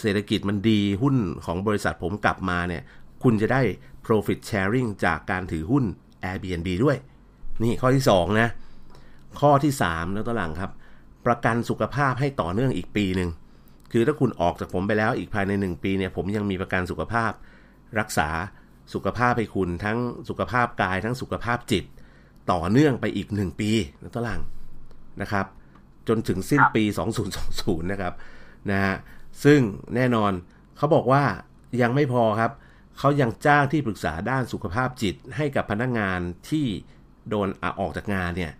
[0.00, 2.82] เศรษฐกิจมันดีหุ้นของบริษัทผมกลับมาเนี่ย
[3.22, 3.60] คุณจะได้
[4.06, 5.84] profit sharing จากการถือหุ้น
[6.24, 6.96] Airbnb ด้วย
[7.62, 8.48] นี่ข้อที่ 2 นะ
[9.40, 10.70] ข้อที่ 3 แล้วต่อหลังครับ
[11.26, 13.30] ประกันสุขภาพให้ต่อเนื่องอีกปีหนึ่ง
[13.92, 17.32] คือถ้าคุณออกจากผมไปแล้วอีกภายใน 1 ปีเนี่ย ผมยังมีประกันสุขภาพ
[17.98, 18.28] รักษา
[18.94, 21.84] สุขภาพให้คุณทั้งสุขภาพกายทั้งสุขภาพจิต
[22.52, 23.70] ต่อเนื่องไปอีก 1 ปี
[24.00, 24.42] แล้วต่อหลัง
[25.22, 25.46] นะครับ
[26.08, 26.84] จนถึงสิ้นปี
[27.36, 28.14] 2020 นะครับ
[28.70, 28.94] นะฮะ
[29.44, 29.60] ซึ่ง
[29.94, 30.32] แน่นอน
[30.76, 31.24] เขาบอกว่า
[31.82, 32.52] ยังไม่พอครับ
[32.98, 36.66] เขายังจ้างที่ปรึกษาด้านสุขภาพจิตให้กับพนักงานที่
[37.28, 38.52] โดนอาออกจากงานเนี่ย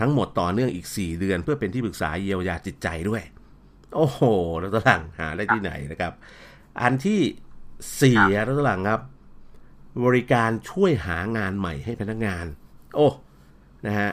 [0.00, 3.22] ทั้งหมดต่อเนื่องอีก 4 เดือน เพื่อเป็นที่ปรึกษาเยียวยาจิตใจด้วย
[3.94, 4.20] โอ้โห
[4.60, 6.12] แล้วตลังหาได้ที่ไหนนะครับ
[6.80, 7.20] อันที่
[8.00, 9.00] สี่แล้วตลังครับ
[10.04, 12.44] บริการช่วยหางานใหม่ให้พนักงาน
[12.94, 13.08] โอ้
[13.86, 14.10] นะฮะ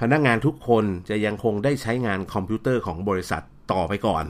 [0.00, 4.24] พนักงานทุกคนจะยังคงได้ใช้งานคอมพิวเตอร์ของบริษัทต่อไปก่อน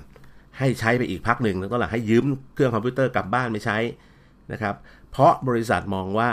[0.59, 3.79] ให้ใช้ไปอีกพักหนึ่งแล้วก็หลังให้ยืมเครื่องคอมพิวเตอร์กลับบ้านไปใช้
[4.53, 4.75] นะครับ
[5.11, 6.31] เพราะบริษัทมองว่า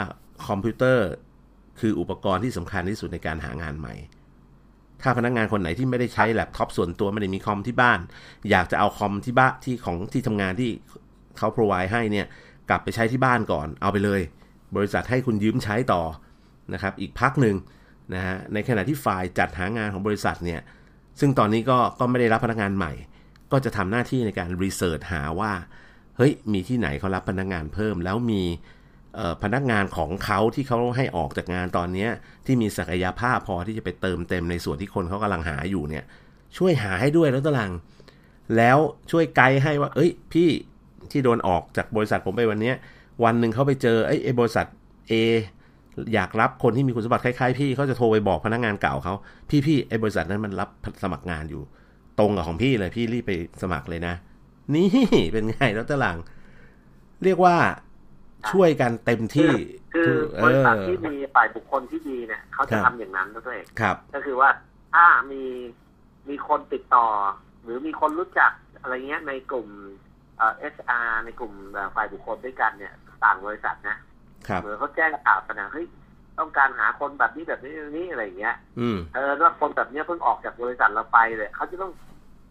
[0.48, 1.06] คอมพิวเตอร์
[1.80, 3.94] คืออุปกรณ์ที่สำคัญที่สุดในการหางานใหม่
[5.02, 7.98] ถ้าพนักงานคนไหนที่ไม่ได้ใช้แล็ปท็อปส่วนตัวไม่ได้มีคอมที่บ้าน
[8.50, 10.70] อยากจะเอาคอมที่บ้านที่ของที่ทำงานที่
[11.38, 12.26] เขา provide ให้เนี่ย
[12.68, 14.20] กลับไปใช้ที่บ้านก่อนเอาไปเลย
[14.76, 16.02] บริษัทให้คุณยืมใช้ต่อ
[16.74, 17.56] นะครับ อีกพักหนึ่ง
[18.14, 20.60] นะฮะในขณะที่ฝ่ายจัดหางานของบริษัทเนี่ย
[21.20, 22.92] ซึ่งตอนนี้ก็ก็ไม่ได้รับพนักงานใหม่
[23.52, 25.52] ก็จะทำหน้าที่ในการรีเสิร์ชหาว่า
[26.16, 28.42] เฮ้ยมีที่ไหนเขารับพนักงานเพิ่ม แล้วมี
[29.42, 32.08] พนักงานของเขาที่เขาให้ออกจากงานตอนนี้
[32.46, 36.04] ที่มีศักยภาพพอที่จะไปเติมเต็มในส่วนที่คนเขากำลังหาอยู่เนี่ย
[36.56, 37.72] ช่วยหาให้ด้วยแล้วตลัง
[38.56, 38.78] แล้ว
[39.10, 40.48] ช่วยไกด์ให้ว่า เอ้ย พี่
[41.10, 42.72] ที่โดนออกจากบริษัทผมไปวันนี้
[43.24, 44.66] วันหนึ่งเขาไปเจอไอ้บริษัท
[45.10, 45.12] A
[46.14, 49.14] อยากรับคนที่มีคุณสมบัติคล้ายๆพี่เขาจะโทรไปบอกพนักงานเก่าเขา
[49.50, 50.68] พี่พี่ไอ้บริษัทนั้นมันรับ
[51.02, 51.62] สมัครงานอยู่
[52.18, 53.32] ตรงกับของพี่เลยพี่รีบไป
[53.62, 54.14] สมัครเลยนะ
[54.74, 54.88] นี่
[55.32, 56.18] เป็นไงแล้วตลัง
[57.24, 57.56] เรียกว่า
[58.50, 59.52] ช่วยกันเต็มที่
[59.94, 60.12] คือ
[60.44, 64.48] บริษัทที่มีฝ่ายบุคคลที่ดีเนี่ยเขาจะทำอย่างนั้นด้วยครับ ก็คือว่า
[64.94, 65.44] ถ้ามี
[66.28, 67.06] มีคนติดต่อ
[67.62, 69.68] หรือมีคนรู้จักอะไรเงี้ยในกลุ่ม
[70.58, 71.52] เอสอาร์ในกลุ่ม
[71.94, 74.00] ฝ่ายบุคคลด้วยกันเนี่ย ต่างบริษัทนะครับ
[74.60, 75.86] เหมือนเขาแจ้งข่าวกันนะเฮ้ย
[76.38, 81.92] ต้องการหาคนแบบนี้แบบนี้นี้อะไรเงี้ยอืมเออว่าคนแบบนี้เพิ่งออกจากบริษัทเราไปเลยเขาจะต้อง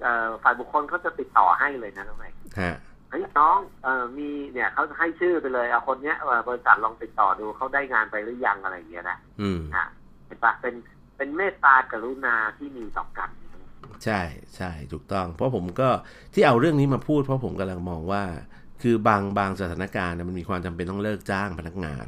[0.01, 2.29] เอ่อฝ่ายบุคคลเขาจะติดต่อให้เลยนะน้องใหม่
[2.61, 2.75] ฮะ
[3.09, 6.17] เฮ้ยน้องเออมีเนี่ยเขาให้ชื่อไปเลยเอาคนเนี้ย
[6.49, 9.85] บริษัทลองติดต่อดูเขาได้งานไปหรือยังอะไรอย่างเงี้ยนะอืมอะ
[10.25, 10.75] เห็นปะเป็น
[11.17, 13.29] เป็นเมตตากรุณาที่มีต่อกัน
[14.05, 14.21] ใช่
[14.55, 15.89] ใช่ถูกต้อง เพราะผมก็
[16.33, 18.23] ที่เอาเรื่องนี้มาพูด เพราะผมกำลังมองว่า
[18.81, 22.05] คือบางบางสถานการณ์มันมีความจำเป็นต้องเลิกจ้างพนักงาน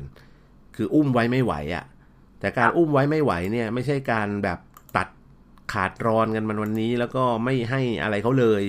[0.75, 1.85] คืออุ้มไว้ไม่ไหวอะ่ะ
[2.39, 4.59] แต่การอุ้มไว้ไม่ไหวเนี่ยไม่ใช่การแบบ
[4.97, 5.07] ตัด
[5.73, 8.63] ขาดรอนกันมันวันนี้ แล้วก็ไม่ให้อะไรเขาเลย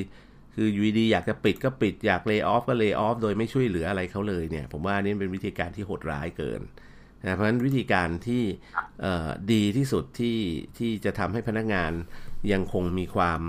[0.55, 6.61] คืออยู่ดีอยากจะปิดก็ปิดอยากเลิกออฟก็เลิกออฟโดยไม่ช่วยเหลืออะไรเขาเลยเนี่ย ผมว่านี่เป็นวิธีการที่โหดร้ายเกิน
[7.27, 8.43] นะเพราะฉะนั้นวิธีการที่
[9.53, 10.39] ดีที่สุดที่
[10.79, 11.93] ที่จะทำให้พนักงาน
[12.53, 13.41] ยังคงมีความ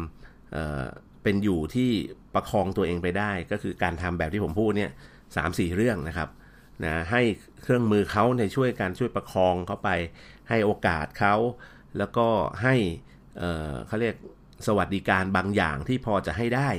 [1.23, 1.91] เเป็นอยู่ที่
[2.33, 4.91] ประคองตัวเองไปได้ ก็คือการทำแบบที่ผมพูดเนี่ย
[5.35, 6.29] สามสี่เรื่องนะครับ
[6.83, 7.21] นะให้
[7.63, 9.89] เครื่องมือเขาในช่วยการช่วยประคองเขาไป
[10.49, 11.35] ให้โอกาสเขา
[11.97, 12.27] แล้วก็
[12.63, 12.75] ให้
[13.87, 14.15] เขาเรียก
[14.67, 16.69] สวัสดิการบางอย่างที่พอจะให้ได้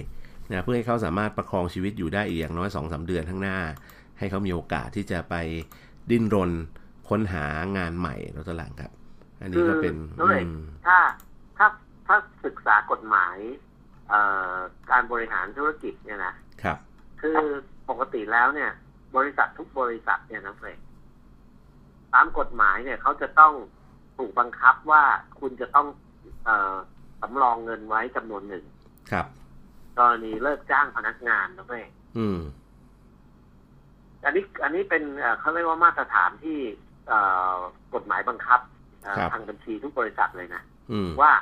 [0.53, 3.59] นะเพื่อให้เขาสามารถประคองชีวิตอยู่ได้อีกอย่างน้อย2อสเดือนข้างหน้า
[4.19, 5.35] ให้เขามีโอกาสที่จะไป
[6.11, 6.51] ดิ้นรน
[7.09, 7.45] ค้นหา
[7.77, 8.93] งานใหม่แล้วตลังครับ
[9.41, 9.97] อันนี้ก็เป็น
[10.87, 10.99] ถ้า
[11.57, 11.67] ถ้า
[12.07, 13.37] ถ้าศึกษากฎหมาย
[14.91, 16.79] การบริหารธุรกิจเนี่ยนะครับ
[17.21, 17.39] คือ
[17.89, 18.71] ปกติแล้วเนี่ย
[19.17, 20.69] บริษัททุกบริษัทเนี่ยนะเฟร
[22.15, 23.53] ตามกฎหมายเนี่ยเขาจะต้อง
[24.19, 25.05] ถูกบังคับว่า
[25.41, 25.87] คุณจะต้อง
[26.45, 26.77] เออ
[27.21, 28.65] สำรองเงินไว้จำนวนหนึ่ง
[29.11, 29.27] ครับ
[29.99, 31.77] กรณีเลิกจ้างพนักงานนะเฟร
[32.19, 32.39] อืม
[34.25, 36.59] อันนี้อันนี้เป็นเอ่อเขาเรียกว่ามาตรฐานที่
[37.09, 37.19] เอ่
[37.55, 37.57] อ
[37.95, 38.61] กฎหมายบังคับ
[39.03, 41.33] เอ่อครับทางบัญชีทุกบริษัทเลยนะอืมว่า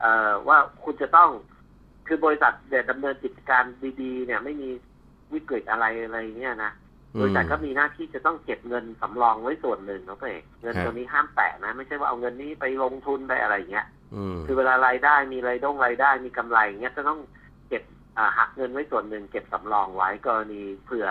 [0.00, 1.30] เอ่อว่าคุณจะต้อง
[2.10, 3.64] คือบริษัทเนี่ยดำเนินกิจการ
[4.02, 4.70] ดีๆ เนี่ยไม่มี
[5.34, 6.72] วิกฤตอะไรอะไรเงี้ยนะ
[7.20, 17.20] บริษัทก็มีหน้าที่จะต้องเก็บเงินสำรองไว้ส่วนหนึ่งนะเพื่อนเงินครับตัวนี้ห้ามแตะนะ ไม่ใช่ว่าเอาเงินนี้ไปลงทุนไปอะไรเงี้ยอืมคือเวลารายได้มีรายด้งรายได้มีกำไรเงี้ยจะต้อง
[17.68, 17.82] เก็บ
[18.16, 21.08] อ่าหักเงินไว้ส่วนหนึ่งเก็บสำรองไว้กรณีเผื่อ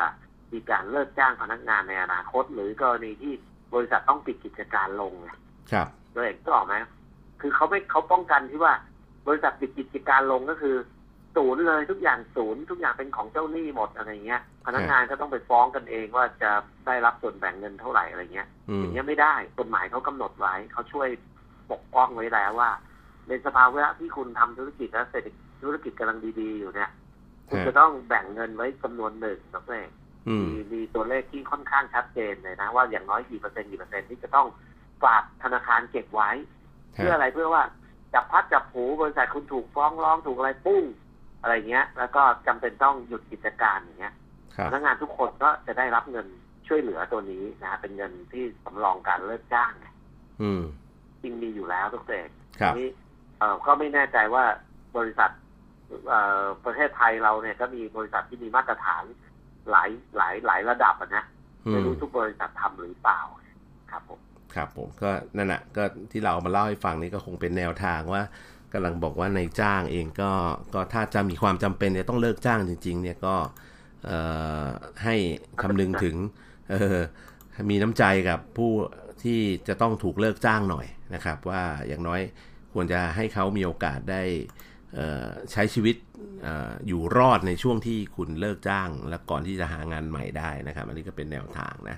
[0.54, 3.34] มีการเลิกจ้างพนักงานในอนาคต หรือกรณีที่
[3.74, 5.30] บริษัทต้องปิดกิจการลงไง
[5.72, 6.76] ครับตัวเองก็ออกไหม
[7.42, 8.74] คือเขาไม่เขาป้องกันที่ว่า
[9.28, 10.76] บริษัทปิดกิจการลงก็คือ
[11.36, 16.52] ศูนย์เลยทุกอย่างศูนย์ทุกอย่างเป็นของเจ้าหนี้หมดอะไรเงี้ยพนักงานก็ต้องไปฟ้องกันเองว่าจะ
[16.86, 21.08] ได้รับส่วนแบ่งเงินเท่าไหร่อะไรเงี้ยอืมอย่างเงี้ยไม่ได้กฎหมายเขากำหนดไว้เขาช่วย
[21.72, 22.72] ปกป้องไว้แล้วว่า
[23.28, 26.90] ในสภาวะที่คุณทำธุรกิจและเศรษฐกิจธุรกิจกำลังดีๆอยู่เนี่ย
[27.50, 29.90] คุณฮะจะต้องแบ่งเงินไว้จำนวนหนึ่งนะเพื่อน
[30.30, 34.48] อืมมีมีตัวเลขที่ค่อนข้างชัดเจนเลยนะว่าอย่างน้อยกี่เปอร์เซ็นต์กี่เปอร์เซ็นต์ที่จะต้อง
[35.04, 36.30] ฝากธนาคารเก็บไว้
[36.94, 37.64] เพื่ออะไรเพื่อว่า
[38.14, 40.84] จับพัดจับผูบริษัทคุณถูกฟ้องร้องถูกอะไรปุ้ง
[41.42, 44.16] อะไรเงี้ย แล้วก็จำเป็นต้องหยุดกิจการอย่างเงี้ย
[44.56, 46.28] ครับพนักงานทุกคนก็จะได้รับเงิน
[46.68, 49.88] ช่วยเหลือตัวนี้นะฮะเป็นเงินที่สำรองการเลิกจ้างไง
[50.42, 50.64] อืม
[51.22, 52.30] จริงมีอยู่แล้วทุกเศษ
[52.60, 52.90] ครับนี้
[53.40, 54.44] เอ่อก็ไม่แน่ใจว่า
[54.98, 55.32] บริษัท
[56.08, 59.04] เอ่อประเทศไทยเราเนี่ยก็มีบริษัทที่มีมาตรฐาน
[59.72, 61.24] หลายหลายหลายระดับอะนะ
[61.66, 63.20] อืไม่มรู้ทุกบริษัททำหรือเปล่า
[63.92, 64.20] ครับผม
[64.56, 68.24] ครับผมก็นั่นแหะก็ที่เราเอามาเล่าให้ฟังนี่ก็คงเป็นแนวทางว่า
[68.74, 70.32] กำลังบอกว่าในจ้างเองก็
[70.74, 73.36] ก็ถ้าจะมีความจำเป็นจะต้องเลิกจ้างจริง ๆ เนี่ยก็
[75.04, 75.16] ให้
[75.62, 76.16] คำนึงถึง
[77.70, 78.72] มีน้ำใจกับผู้
[79.24, 82.22] ที่จะต้องถูกเลิกจ้างหน่อยนะครับ ว่าอย่างน้อย
[82.74, 84.22] ควรจะให้เขามีโอกาสได้
[85.52, 85.96] ใช้ชีวิต
[86.46, 86.48] อ
[86.88, 91.98] อยู่รอดในช่วงที่คุณเลิกจ้าง และก่อนที่จะหางานใหม่ได้นะครับ อันนี้ก็เป็นแนวทางนะ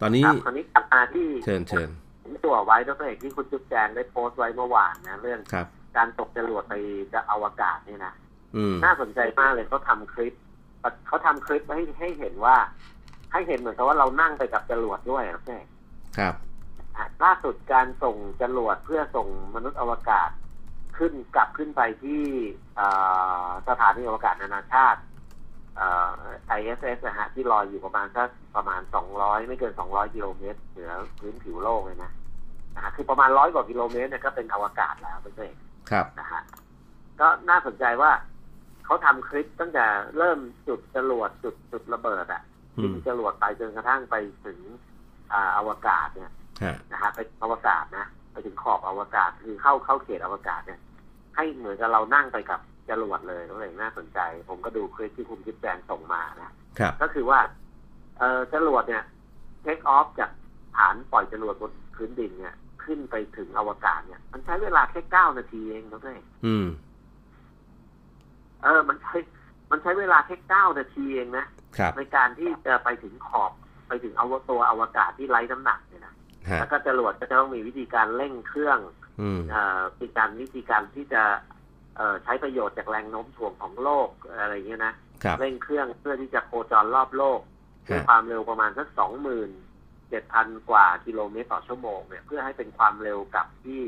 [0.00, 1.88] ตอนนี้ครับคราวนี้กลับมาที่เชิญเชิญ
[2.24, 6.74] ผมตัวไว้ดรเอกที่คุณจุ๊บแจงได้โพสต์ไว้เมื่อวานนะเรื่องครับการตกจรวดไป
[7.14, 8.14] จะอวกาศเนี่ยนะ
[8.56, 10.34] อืมน่าสนใจมากเลยเขาทำคลิป
[11.06, 12.56] เขาทำคลิปให้ให้เห็นว่า
[13.32, 15.60] ให้เห็นเหมือนกับว่าเรานั่งไปกับจรวดด้วยนะพี่
[16.18, 16.34] ครับ
[16.96, 20.30] อะล่าสุดการส่งจรวดเพื่อส่งมนุษย์อวกาศ
[20.98, 22.22] ขึ้นกลับขึ้นไปที่
[22.76, 22.86] เอ่
[23.44, 25.00] อสถานีอวกาศนานาชาติ
[25.76, 26.08] เอ่อ
[26.58, 28.80] ISS นะฮะที่ลอยอยู่ประมาณสักประมาณ
[29.14, 32.10] 200ไม่เกิน200กิโลเมตรเหนือพื้นผิวโลกเลยนะ
[32.74, 35.54] นะฮะคือประมาณร้อยกว่ากิโลเมตรเนี่ยก็เป็นอวกาศแล้วเป็นเอง
[35.90, 36.42] ครับนะฮะ
[37.20, 38.10] ก็น่าสนใจว่า
[38.84, 39.86] เขาทำคลิปตั้งแต่
[40.18, 42.42] เริ่มจุดจรวดจุดจุดระเบิดอะ
[42.76, 44.16] อืยิมงจรวดไปจนกระทั่งไป
[44.46, 44.58] ถึง
[45.32, 50.80] อ่าอวกาศเนี่ยฮะนะฮะไปอวกาศนะไปถึงขอบอวกาศคือเข้าเข้าเขตอวกาศเนี่ย
[51.36, 52.60] ให้เหมือนกับเรานั่งไปกับ
[52.90, 54.18] จรวดเลยก็เลยน่าสนใจ
[54.48, 57.40] ผมก็ดูคลิปที่คุณคิดแจงส่งมานะครับก็คือว่า
[58.18, 59.04] เออจรวดเนี่ย
[59.62, 60.30] เทคออฟจาก
[60.76, 66.66] ฐานปล่อยจรวดบนพื้นดินเนี่ย ขึ้นไปถึงอวกาศเนี่ย มันใช้เวลาแค่เก้านาทีเองนะเพื่อนอืม
[68.62, 69.16] เออ มันใช้
[69.70, 73.52] มันใช้เวลาแค่เก้านาทีเองนะครับในการที่จะไปถึงขอบ
[73.88, 76.14] ไปถึงอวตัวอวกาศที่ไร้น้ำหนักเนี่ยนะ
[76.48, 78.78] ฮะแล้วก็จรวดก็จะต้องมีวิธีการเร่งเครื่อง
[79.20, 81.59] อืมเอ่อมีการวิธีการที่จะเอ่อ
[82.24, 84.08] ใช้ประโยชน์จากแรงโน้มถ่วงของโลก
[84.40, 84.94] อะไรอย่างเงี้ยนะ
[85.24, 87.40] ครับเร่งเครื่องเพื่อที่จะโคจรรอบโลก
[87.90, 89.50] ด้วยฮะความเร็วประมาณสักสองหมื่น
[90.10, 93.80] เจ็ดพันกว่ากิโลเมตรต่อชั่วโมงเนี่ยเพื่อให้เป็นความเร็วกับที่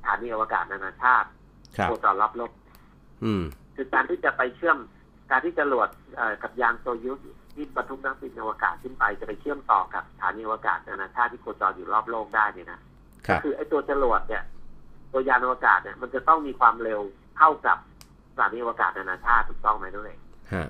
[0.00, 1.28] สถานีอวกาศนานาชาติ
[1.76, 2.52] ครับโคจรรอบโลก
[3.24, 3.42] อืม
[3.76, 4.78] คือการที่จะไปเชื่อม
[5.30, 7.18] การที่จะหลวดเอ่อกับยานโซยุส
[7.54, 12.80] ที่บรรทุกนักบินอวกาศขึ้นไปจะไปเชื่อมต่อกับสถานีอวกาศนานาชาติที่โคจรอยู่รอบโลกได้เนี่ยนะ
[13.26, 14.42] ครัก็บคือไอ้ตัวจรวดเนี่ย
[15.12, 17.00] ตัวยานอวกาศเนี่ยมันจะต้องมีความเร็ว
[17.36, 17.78] เท่ากับ
[18.34, 20.10] สถานีอวกาศนานาชาติถูกต้องไหมด้วย
[20.52, 20.68] ฮะ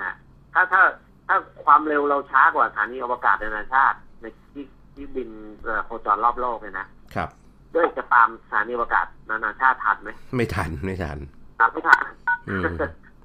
[0.00, 0.12] นะ
[0.54, 0.82] ถ้าถ้า
[1.26, 4.64] ถ้าความเร็วเราช้ากว่าสถานีอวกาศนานาชาติ ในที่
[4.94, 5.30] ที่บิน
[5.62, 7.28] เอ่อโคจรรอบโลกเนี่ยนะครับ
[7.74, 11.18] ด้วยจะตามสถานีอวกาศนานาชาติทันไหมไม่ทันไม่ทัน
[11.60, 12.04] ตามไม่ทัน
[12.48, 12.62] อืม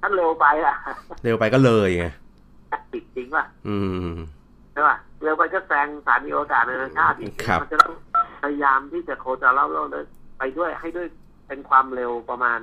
[0.02, 0.76] ถ้าเร็วไปอะ
[1.24, 2.08] เร็วไปก็เลยไง
[2.94, 3.78] ติดจริงป่ะอื
[4.14, 4.18] ม
[4.72, 7.94] ใช่ป่ะเร็วไปก็แซงสถานีอวกาศนานาชาติอีกครับมัจะต้อง
[8.44, 10.06] พยายามที่จะโคจรรอบโลกเลย
[10.40, 11.08] ไปด้วยให้ด้วย
[11.50, 12.60] เป็นความเร็วประมาณ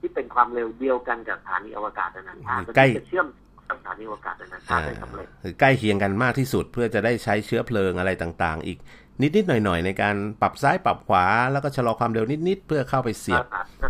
[0.00, 3.26] ที่เป็นความเร็วเดียวกันกับสถานีอวกาศนานาชาติใกล้จะเชื่อม
[3.68, 8.78] กับสถานีอวกาศนานาชาอ่าติได้สำเร็จคือใกล้เคียงกันมากที่สุดเพื่อจะได้ใช้เชื้อเพลิงอะไรต่างๆ อีก
[9.20, 13.44] นิดๆหน่อยๆ ในการปรับซ้ายปรับขวา แล้วก็ชะลอความเร็วนิดๆ เพื่อเข้าไปเสียบ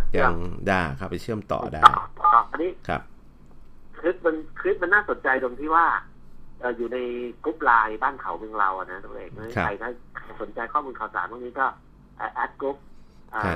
[0.09, 0.35] เชื่ยัอมง
[0.67, 3.01] ได้เข้าไปเชื่อมต่อได้ต่ออันนี้ครับ
[3.99, 5.85] คลิปมันคลิปมันน่าสนใจตรงที่ว่า
[6.61, 6.97] ออยู่ใน
[7.43, 9.29] กรุ๊ปไลน์บ้านเขาเมืองเราอะนะตัวเอง
[9.63, 9.89] ใครถ้า
[10.41, 11.65] สนใจข้อมูลข่าวสารพวกนี้ก็
[12.35, 12.77] แอดกรุ๊ป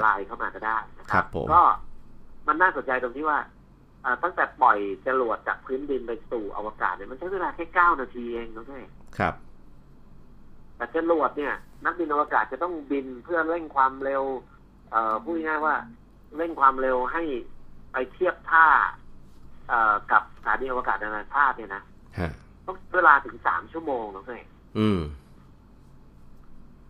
[0.01, 1.61] ไลน์เข้ามาก็ได้นะครับก็
[2.47, 3.39] มันน่าสนใจตรงที่ว่า
[4.24, 8.86] ตั้งแต่ปล่อยจรวดจากพื้นดินไปสู่อวกาศเนี่ยมันใช้เวลาแค่เก้านาทีเองนะเพื่อน
[9.17, 9.34] ครับ
[10.76, 11.53] แต่จรวดเนี่ย
[11.86, 14.24] นักบินอวกาศจะต้องบินเพื่อเร่งความเร็ว
[14.91, 15.76] เอ่อพูดง่ายๆว่า
[16.38, 17.24] เร่งความเร็วให้
[17.91, 18.65] ไปเทียบท่า
[19.70, 21.84] เอ่อกับสถานีอวกาศนานาชาติเนี่ยนะ
[22.65, 24.47] ต้องเวลาถึงสามชั่วโมงนะเพื่อน
[24.80, 24.99] อืม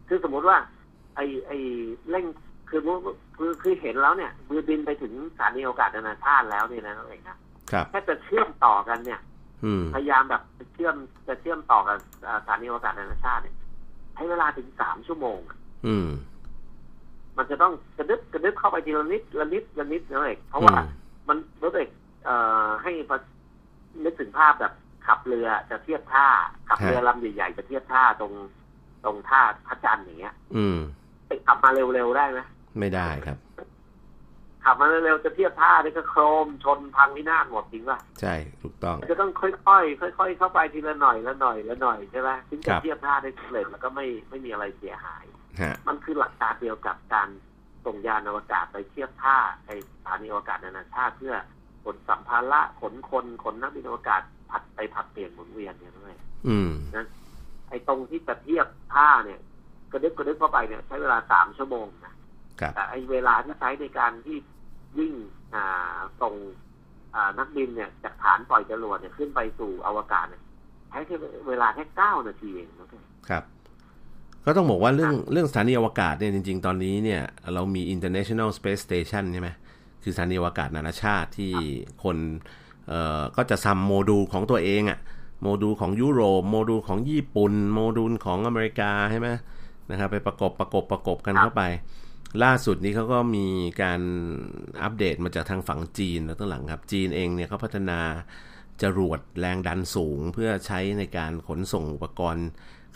[0.07, 0.57] คือสมมุติว่า
[1.15, 1.51] ไอไอ
[2.09, 2.25] เร่ง
[2.69, 2.81] คือ
[3.37, 7.37] คือคือเห็นแล้วเนี่ยมือบินไปถึงสถานีอวกาศนานาชาติแล้วเนี่ยนะเองครับ
[7.89, 9.19] แค่จะเชื่อมต่อกันเนี่ย
[9.93, 10.41] พยายามแบบ
[10.73, 10.95] เชื่อม
[11.27, 11.97] จะเชื่อมต่อกับ
[12.41, 13.55] สถานีอวกาศนานาชาติเนี่ย
[14.13, 15.39] ใช้เวลาถึงสามชั่วโมง
[15.87, 16.09] อืม
[17.37, 20.75] มันจะต้องกระดึบกระดึบเข้าไปทีละนิดละนิดละนิดนะเอกเพราะว่า
[21.27, 21.89] มันรถเอก
[22.25, 22.91] เอ่อให้
[24.03, 24.73] นึกถึงภาพแบบ
[25.07, 26.27] ขับเรือจะเทียบท่า
[26.69, 28.33] ขับเรือลำใหญ่ๆจะเทียบท่าตรง
[29.03, 30.77] ตรงท่าพระจันทร์อย่างเงี้ย อืม
[31.27, 32.39] ไปขับมาเร็วๆได้ไหม
[32.79, 33.37] ไม่ได้ครับ
[34.63, 45.25] ขับมาเร็วๆจะเทียบท่านี่ก็โครมชนพังวินาศหมดจริงป่ะใช่ถูกต้องจะต้องค่อยๆค่อย ๆ เข้าไปทีละหน่อยละหน่อยละหน่อยใช่ไหมถึงจะเทียบท่าได้สำเร็จแล้วก็ไม่ไม่มีอะไรเสียหาย
[45.87, 47.29] มันคือหลักการเดียวกับการ
[47.85, 51.35] ส่งยานอวกาศไปเทียบท่าในสถานีอวกาศนานาชาติเพื่อ
[51.83, 54.21] ขนสัมภาระขนคนขนนักบินอวกาศ
[54.51, 56.15] ผัดไปผัดเปลี่ยนหมุนเวียนเนี่ยด้วย
[56.95, 57.05] นะ
[57.69, 59.39] ไอ้ตรงที่จะเทียบท่าเนี่ย
[59.91, 62.08] กระดึบกระดึบเข้าไปเนี่ยใช้เวลาสามชั่วโมงนะ
[62.75, 64.37] แต่ไอ้เวลาที่ใช้ในการที่
[64.97, 65.13] วิ่ง
[65.55, 66.33] อ่าส่ง
[67.15, 70.41] อ่านักบินเนี่ยจากฐานปล่อยจรวดเนี่ยขึ้นไปสู่อวกาศเนี่ย
[70.89, 71.15] ใช้แค่
[71.47, 72.67] เวลาแค่เก้านาทีเอง
[73.29, 73.43] ครับ
[74.45, 77.21] ก็ต้องบอกว่าเรื่องเรื่องสถานีอวกาศเนี่ยจริง ๆ ตอนนี้เนี่ย
[77.53, 79.49] เรามี International Space Station ใช่ไหม
[80.03, 81.53] คือสถานีอวกาศนานาชาติที่
[82.03, 82.17] คน
[82.87, 84.99] เอ่อก็จะทำโมดูลของตัวเองอะ่ะ
[85.41, 89.27] โมดูลของยุโรปโมดูลของญี่ปุ่น โมดูลของอเมริกาใช่ไหม
[89.89, 91.63] นะครับไปประกบประกบประกบกันเข้าไป
[92.43, 93.47] ล่าสุดนี้เขาก็มี
[93.81, 94.01] การ
[94.81, 97.99] อัปเดตมาจากทางฝั่งจีนแล้วตั้งหลังครับ จีนเองเนี่ยเขาพัฒนา
[98.83, 102.47] จรวดแรงดันสูง เพื่อใช้ในการขนส่งอุปกรณ์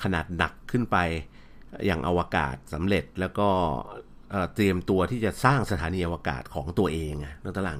[0.04, 0.98] ขนาดหนักขึ้นไป
[1.86, 3.48] อย่างอวกาศสำเร็จแล้วก็
[4.56, 7.80] เตรียมตัวที่จะสร้างสถานีอวกาศของตัวเองอะนั่นตลัง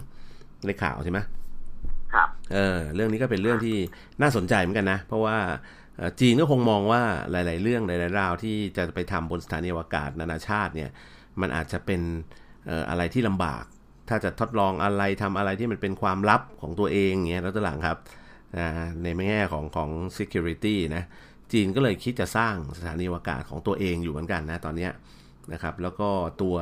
[0.66, 1.20] ในข่าวใช่ไหม
[2.14, 3.78] ครับเออเรื่องนี้ก็เป็นเรื่องที่
[4.22, 5.38] น่าสนใจเหมือนกันนะ เพราะว่า
[6.20, 7.02] จีนก็คงมองว่า
[7.32, 10.90] หลาย ๆ เรื่องหลายๆราวที่จะไปทำบนสถานีอวกาศนานาชาติเนี่ย
[11.42, 12.02] มันอาจจะเป็น
[12.90, 13.64] อะไรที่ลำบาก
[14.10, 17.98] ถ้าจะทดลองอะไรทำอะไรที่มันเป็นความลับของตัวเองเงี้ยแล้วตหลังครับ
[19.04, 21.04] ในแง่ของของ security นะ
[21.52, 24.90] จีนก็เลยคิดจะสร้างสถานีอวกาศของตัวเองอยู่เหมือนกันนะตอนนี้
[25.54, 26.10] นะครับแล้วก็
[26.42, 26.56] ตัว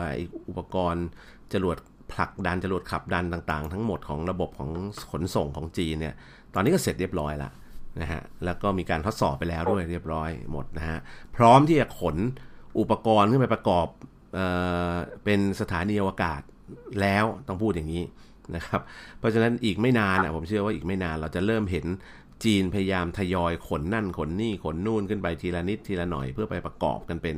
[0.50, 1.06] อุปกรณ์
[1.54, 1.78] จรวด
[2.12, 4.72] ผลักดันจรวดขับดันต่างๆ ทั้งหมดของระบบของ
[5.12, 6.16] ขนส่งของจีนเนี่ย
[6.54, 7.52] ตอนนี้ก็เสร็จเรียบร้อยล้ว
[8.02, 11.00] นะฮะแล้วก็มีการทดสอบไปแล้วด้วยเรียบร้อยหมดนะฮะ
[11.36, 12.18] พร้อมที่จะขน
[12.80, 13.88] อุปกรณ์ขึ้นไปประกอบ
[15.24, 16.42] เป็นสถานีอวกาศ
[17.02, 18.04] แล้วต้องพูดอย่างนี้
[18.56, 18.82] นะครับ
[19.20, 21.86] เพราะฉะนั้นอีกไม่นานอะผมเชื่อว่าอีกไม่นานเราจะเริ่มเห็น
[22.44, 27.38] จีนพยายามทยอยขนนั่นขนนี่ขนนู่นขึ้นไปทีละนิดทีละหน่อยเพื่อไปประกอบกันเป็น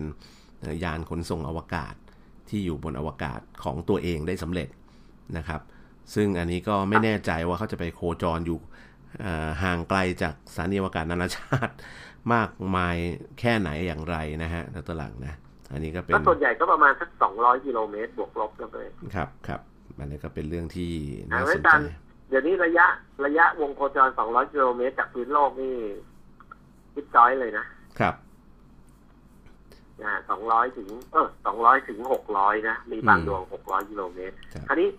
[0.84, 1.96] ยานขนส่งอวกาศ
[2.50, 4.70] ที่อยู่บนอวกาศของตัวเองได้สำเร็จ
[5.38, 5.62] นะครับ
[6.14, 8.60] ซึ่งอันนี้ก็ไม่แน่ใจว่าเขาจะไปโคจรอยู่
[9.64, 11.74] ห่างไกลจากสถานีอวกาศนานาชาติ
[12.34, 12.96] มากมาย
[13.39, 15.34] แค่ไหนอย่างไรนะฮะแล้วตัวหลังนะ
[15.74, 19.61] อันนี้ก็เป็นส่วนใหญ่ก็ประมาณสักสองร้อยกิโลเมตรบวกลบกันเลยครับครับ
[19.99, 20.91] อันนี้ก็เป็นเรื่องที่
[21.32, 21.69] น่าสนใจ
[22.30, 22.86] เดี๋ยวนี้ระยะ
[23.26, 25.76] ระยะวงโคจรสองร้อยกิโลเมตรจากพื้นโลกนี่
[26.93, 27.65] คิดจอยเลยนะ
[27.99, 28.15] ครับ
[30.01, 34.36] นะสองร้อยถึง เออสองร้อยถึงหกร้อยนะ มีบางดวงหกร้อยกิโลเมตร
[34.67, 34.89] คราวนี้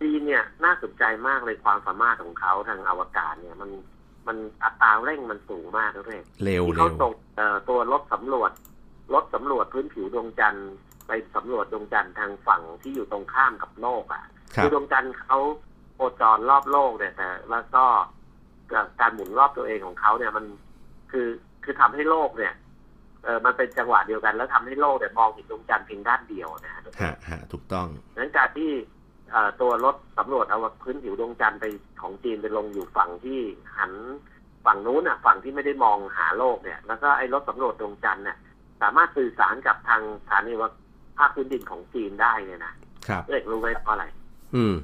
[0.00, 3.70] จีนเนี่ยน่าสนใจมากเลยความสามารถของเขาทางอวกาศเนี่ยมัน
[4.26, 7.12] มันอัตราเร่งมันสูงมากเลยเร็วที่เขาส่ง
[7.68, 8.50] ตัวรถสำรวจ
[9.14, 10.68] รถสำรวจพื้นผิวดวงจันทร์
[11.06, 15.38] ไปสำรวจดวงจันทร์ทางฝั่งที่อยู่ตรงข้ามกับโลกอะคือดวงจันทร์เขา
[15.94, 17.84] โคจรรอบโลกเนี่ยแต่แล้วก็
[19.00, 20.44] การหมุนรอบตัวเองของเขาเนี่ยมัน
[21.10, 21.28] คือ
[21.64, 22.54] คือทำให้โลกเนี่ย
[23.24, 27.86] เออมันเป็นจังหวะเดียวกัน แล้วทำให้โลกเนี่ยมองเห็นดวงจันทร์เพียงด้านเดียวนะฮะฮะถูกต้อง
[28.16, 28.70] นั้นการที่
[29.60, 31.64] ตัวรถสำรวจเอาพื้นผิวดวงจันทร์ไป
[32.02, 33.40] ของจีนไปลงอยู่ฝั่งที่
[33.78, 33.92] หัน
[34.66, 38.36] ฝั่งนู้นอะ ฝั่งที่ไม่ได้มองหาโลกเนี่ย แล้วก็ไอ้รถสำรวจดวงจันทร์เนี่ย
[38.82, 40.70] สามารถสื่อสารกับทางสถานีว่า
[41.18, 42.74] ภาคพื้นดินของจีนได้เนี่ยนะ
[43.08, 44.04] ครับเอกรู้ไหมเพราะอะไร
[44.56, 44.74] อืม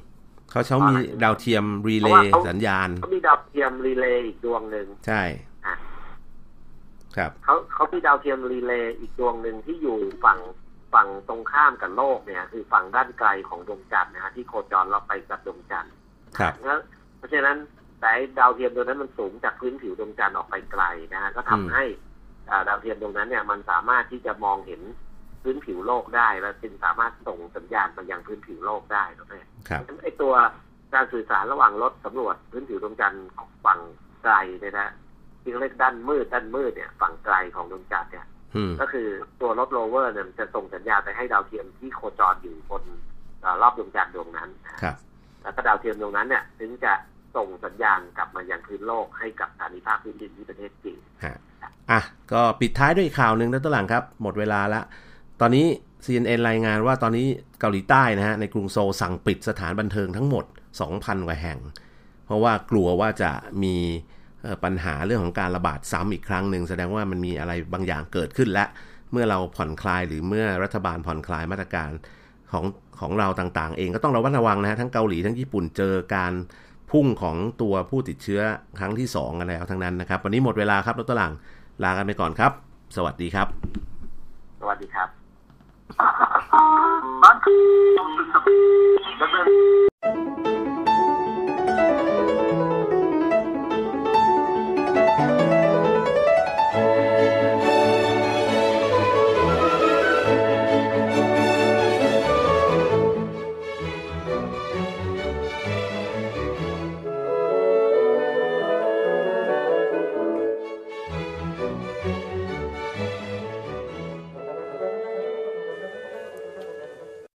[0.49, 5.23] เขาเขามีดาวเทียม relay สัญญาณเขามีดาวเทียม relay อีกดวงหนึ่งใช่
[7.17, 10.39] ครับเขาเขามีดาวเทียม relay อีกดวงหนึ่งที่อยู่ฝั่ง
[10.93, 15.93] ฝั่งตรงข้ามกับโลกเนี่ยคือฝั่งด้านไกลของดวงจันทร์นะฮะที่โคจรเราไปกับดวงจันทร์
[16.37, 16.53] ครับ
[17.17, 17.57] เพราะฉะนั้น
[17.99, 20.83] แต่ดาวเทียมตัวนั้นมันสูงจากพื้นผิวดวงจันทร์ออกไปไกล
[21.13, 21.83] นะฮะก็ทำให้
[22.67, 24.81] ดาวเทียมตรงนั้นเนี่ยมันสามารถที่จะมองเห็น
[25.43, 29.35] พื้นผิวโลกได้ และจึงสามารถส่งสัญญาณไปยังพื้นผิวโลกได้ถูกไหม
[29.69, 30.33] ครับไอตัว
[30.93, 33.25] การสื่อสารระหว่างรถสำรวจพื้นผิวดวงจันทร์
[33.65, 33.79] ฝั่ง
[34.23, 34.93] ไกลเนี่ยนะ
[35.41, 38.25] ที่เรียกด้านมืดด้านมืดเนี่ยฝั่งไกลของดวงจันทร์เนี่ย
[38.55, 39.07] อืมก็คือ
[39.41, 42.83] ตัวรถโรเวอร์เนี่ยจะส่งสัญญาณไปให้ดาวเทียมที่โคจรอยู่บน
[43.61, 44.49] รอบดวงจันทร์ดวงนั้น
[44.81, 44.95] ครับ
[45.43, 46.93] แล้วก็ดาวเทียมดวงนั้นเนี่ย ถึงจะ
[47.35, 51.37] ส่งสัญญาณกลับมายังพื้นโลกให้กับสถานีภาคพื้นดินที่ประเทศจีนฮะ
[51.91, 52.01] อะ
[52.33, 54.81] ก็ปิดท้ายด้วยข่าวหนึ่งนะตัวหลังครับ หมดเวลาละ
[55.41, 55.65] ตอนนี้
[56.05, 57.27] CNN รายงานว่าตอนนี้
[57.59, 60.45] เกาหลีใต้นะฮะในกรุงโซลสั่งปิดสถานบันเทิงทั้งหมด
[60.85, 61.59] 2,000 กว่าแห่ง
[62.25, 63.31] เพราะว่ากลัวว่าจะ
[63.63, 63.75] มี
[64.63, 68.65] ปัญหาเรื่องของการระบาดซ้ำอีกครั้งหนึ่งแสดงว่ามันมีอะไรบางอย่างเกิดขึ้นและ
[69.11, 71.89] เมื่อเราผ่อนคลายหรือเมื่อรัฐบาลผ่อนคลายมาตรการ
[72.51, 72.65] ของ
[72.99, 76.33] ของเราต่างๆ เองก็ต้องระวัดระวังนะฮะทั้งเกาหลีทั้งญี่ปุ่นเจอการ
[76.91, 78.41] พุ่งของตัวผู้ติดเชื้อ
[78.79, 81.33] ครั้งที่ 2 กันแล้วทั้งนั้นนะครับ วันนี้หมดเวลาครับรถตลัง
[81.83, 82.51] ลากันไปก่อนครับ
[82.95, 83.47] สวัสดีครับ
[84.61, 85.09] สวัสดีครับ